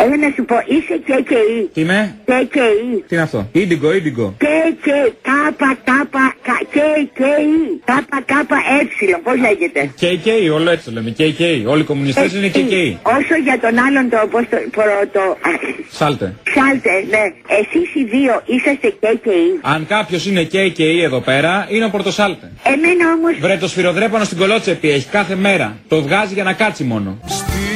[0.03, 1.67] Έλα να σου πω, είσαι KKE.
[1.73, 2.69] Τι είμαι; KKE.
[3.07, 4.35] Τι είναι αυτό; Ίντιγκο, ίντιγκο.
[4.41, 4.87] KK,
[5.21, 7.45] κάπα, κάπα, κα- KKE.
[7.85, 9.15] Κάπα, κάπα, ε.
[9.23, 9.91] Πώς λέγεται.
[10.01, 11.13] KK, όλο έτσι το λέμε.
[11.17, 11.41] KK.
[11.67, 12.73] Όλοι οι κομμουνιστές είναι KK.
[13.03, 15.51] Όσο για τον άλλον το, πώς το, προ- το, α,
[15.89, 16.35] Σάλτε.
[16.55, 17.23] Σάλτε, ναι.
[17.59, 19.59] Εσείς οι δύο είσαστε KKE.
[19.61, 22.51] Αν κάποιος είναι KK εδώ πέρα, είναι ο Πορτοσάλτε.
[22.63, 23.33] Εμένα όμως...
[23.39, 25.77] Βρε το σφυροδρέπανο στην κολότσεπη έχει κάθε μέρα.
[25.87, 27.17] Το βγάζει για να κάτσει μόνο.
[27.25, 27.72] Στείλ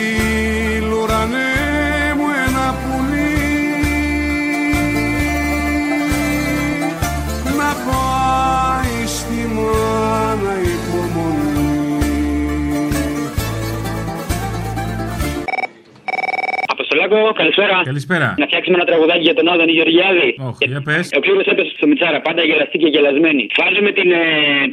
[17.08, 17.76] Αποστολάκο, καλησπέρα.
[17.92, 18.28] Καλησπέρα.
[18.42, 20.30] Να φτιάξουμε ένα τραγουδάκι για τον Άδωνη Γεωργιάδη.
[20.50, 21.04] Όχι, για πες.
[21.18, 23.44] Ο Κλήρος έπεσε στο Μιτσάρα, πάντα γελαστή και γελασμένη.
[23.60, 24.24] Βάζουμε την ε,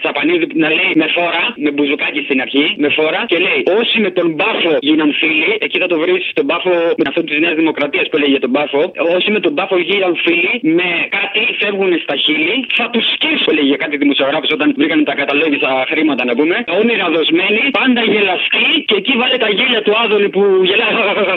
[0.01, 4.11] Τσαπανίδη να λέει με φόρα, με μπουζουκάκι στην αρχή, με φόρα και λέει Όσοι με
[4.19, 8.07] τον μπάφο γίναν φίλοι, εκεί θα το βρεις στον μπάφο με αυτό της Νέας Δημοκρατίας
[8.11, 8.81] που λέει για τον μπάφο.
[9.17, 13.67] Όσοι με τον μπάφο γίναν φίλοι, με κάτι φεύγουν στα χείλη, θα τους σκίσω λέει
[13.73, 16.57] για κάτι δημοσιογράφου όταν βρήκαν τα καταλόγιστα χρήματα να πούμε.
[16.81, 20.93] Όνειρα δοσμένοι, πάντα γελαστοί και εκεί βάλε τα γέλια του Άδωνη που γελάει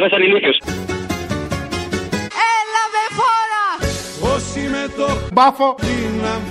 [0.14, 0.58] σαν ηλίθιος.
[4.88, 5.76] Με το μπάφο.
[5.80, 6.42] Γίναν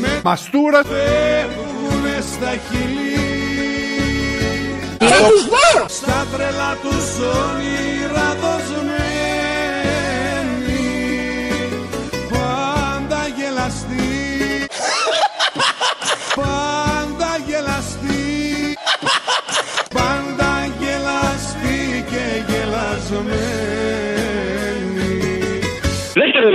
[0.00, 3.18] Με μαστούρα φεύγουνε στα χειλή
[5.86, 8.90] Στα τρελά τους όνειρα δοσμένοι
[12.30, 14.66] Πάντα γελαστοί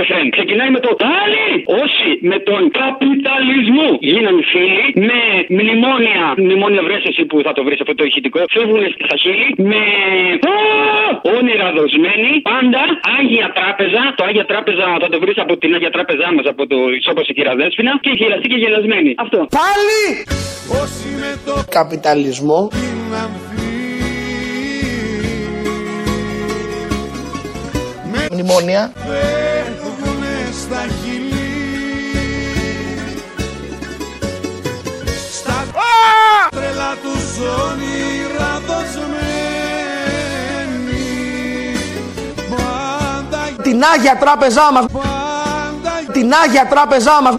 [0.06, 0.26] Δεύτερο ρεφρέν.
[0.36, 0.92] Ξεκινάει με το
[1.22, 1.48] Άλλοι
[1.82, 5.20] όσοι με τον καπιταλισμό γίναν φίλοι με
[5.56, 6.24] μνημόνια.
[6.44, 8.38] Μνημόνια βρέσεση που θα το βρεις αυτό το ηχητικό.
[8.54, 9.82] Φεύγουν στα χείλη με
[10.54, 10.56] Α!
[11.36, 12.30] όνειρα δοσμένοι.
[12.50, 12.82] Πάντα
[13.18, 14.02] Άγια Τράπεζα.
[14.16, 17.32] Το Άγια Τράπεζα θα το βρεις από την Άγια Τράπεζά μας από το Ισόπος η
[17.36, 17.92] Κυραδέσπινα.
[18.04, 19.10] Και γελαστή και γελασμένη.
[19.24, 19.38] Αυτό.
[19.60, 20.02] Πάλι!
[20.82, 22.60] Όσοι με το Καπιταλισμό.
[23.12, 23.30] γίναν
[28.32, 28.82] Μνημόνια.
[30.68, 31.46] Φεύγουνε στα χειλή
[35.32, 35.64] Στα
[36.50, 39.06] τρελά τους όνειρα δοσμένοι
[42.50, 44.84] Πάντα Την Άγια Τράπεζά μας.
[46.12, 47.34] Την Άγια Τράπεζά μας.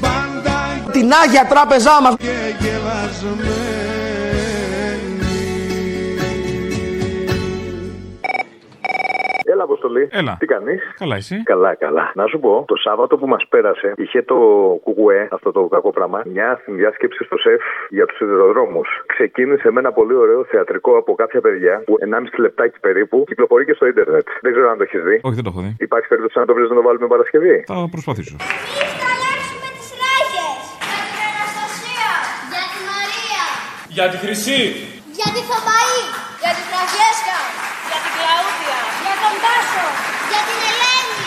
[0.92, 2.14] Την Άγια Τράπεζά μας.
[2.18, 3.67] και γελασμένοι
[9.78, 10.04] Αποστολή.
[10.12, 10.34] Έλα.
[10.40, 11.36] Τι κάνεις; Καλά, εσύ.
[11.44, 12.06] Καλά, καλά.
[12.20, 14.38] Να σου πω, το Σάββατο που μας πέρασε είχε το
[14.84, 18.88] κουκουέ, αυτό το κακό πράγμα, μια συνδιάσκεψη στο ΣΕΦ για τους σιδηροδρόμους.
[19.06, 23.74] Ξεκίνησε με ένα πολύ ωραίο θεατρικό από κάποια παιδιά που 1,5 λεπτάκι περίπου κυκλοφορεί και
[23.74, 24.28] στο ίντερνετ.
[24.42, 25.20] Δεν ξέρω αν το έχεις δει.
[25.24, 25.76] Όχι, δεν το έχω δει.
[25.80, 28.36] Υπάρχει περίπτωση να το βρεις να το βάλουμε Παρασκευή; Θα προσπαθήσω.
[32.52, 33.44] Για τη Μαρία.
[33.96, 34.62] Για τη Χρυσή.
[35.18, 36.00] Για τη Θωμαή.
[36.42, 37.38] Για τη Φραγκέσκα.
[37.90, 38.78] Για την Κλαούδια.
[39.04, 39.86] Για τον Τάσο.
[40.32, 41.26] Για την Ελένη.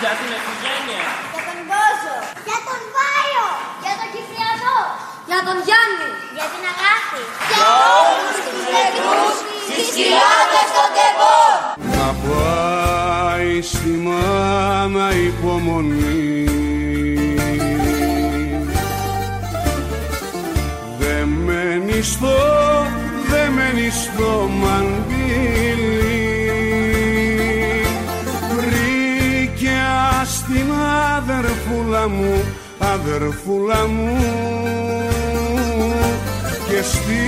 [0.00, 1.02] Για την Εφηγένεια.
[1.32, 2.16] Για τον Μπόζο.
[2.46, 3.46] Για τον Βάιο.
[3.82, 4.80] Για τον Κυπριανό.
[5.28, 6.10] Για τον Γιάννη.
[6.36, 7.22] Για την Αγάπη.
[7.50, 7.70] Για
[8.06, 9.36] όλους τους νεκρούς
[9.66, 11.54] στις κοιλάδες των τεπών.
[11.94, 16.46] Να πάει στη μάνα υπομονή
[21.00, 22.36] Δεμένη στο,
[23.30, 25.11] δεμένη στο μαντίλι
[30.52, 30.72] στην
[31.16, 32.44] αδερφούλα μου,
[32.78, 34.18] αδερφούλα μου
[36.68, 37.22] και στη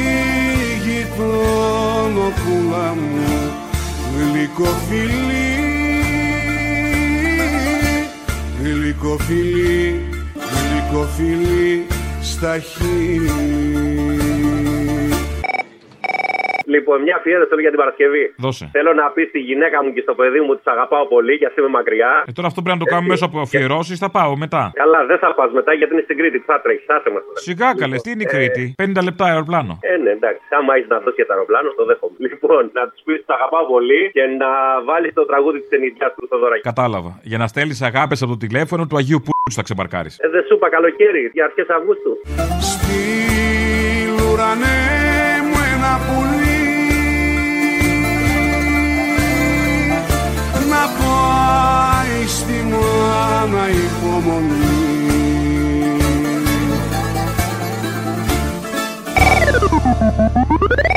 [0.85, 2.17] γειτονοπούλα
[2.95, 3.53] μου
[4.17, 5.51] γλυκοφιλή
[8.63, 10.01] γλυκοφιλή
[10.35, 11.87] γλυκοφιλή
[12.23, 14.24] στα χείλη
[16.85, 18.25] Λοιπόν, μια αφιέρωση θέλω για την Παρασκευή.
[18.45, 18.65] Δώσε.
[18.77, 21.47] Θέλω να πεις στη γυναίκα μου και στο παιδί μου ότι τι αγαπάω πολύ και
[21.51, 22.13] α είμαι μακριά.
[22.29, 23.99] Ε, τώρα αυτό πρέπει να το κάνουμε μέσω από αφιερώσεις.
[24.05, 24.63] Θα πάω μετά.
[24.83, 26.39] Καλά, δεν θα πας μετά γιατί είναι στην Κρήτη.
[26.39, 27.23] Τι θα τρέχεις, άσε μας.
[27.47, 29.73] Σιγά καλές, τι είναι η Κρήτη; 50 λεπτά αεροπλάνο.
[29.93, 30.45] Ε, ναι, εντάξει.
[30.59, 32.15] Άμα έχει να δώσεις για το αεροπλάνο, το δέχομαι.
[32.27, 34.51] Λοιπόν, να του πεις ότι τα αγαπάω πολύ και να
[34.89, 36.63] βάλεις το τραγούδι της ενηλιά του στο δωράκι.
[36.73, 37.11] Κατάλαβα.
[37.31, 40.11] Για να στέλνεις αγάπες από το τηλέφωνο του Αγίου Πού θα ξεμπαρκάρει.
[40.25, 42.13] Ε, δεν σου είπα καλοκαίρι, για αρχές Αυγούστου.
[42.71, 43.01] Στη
[44.33, 44.79] ουρανέ
[45.85, 46.63] να πουλεί.
[50.71, 54.63] Να πάει στη μάνα υπομονή.
[60.77, 60.94] Thank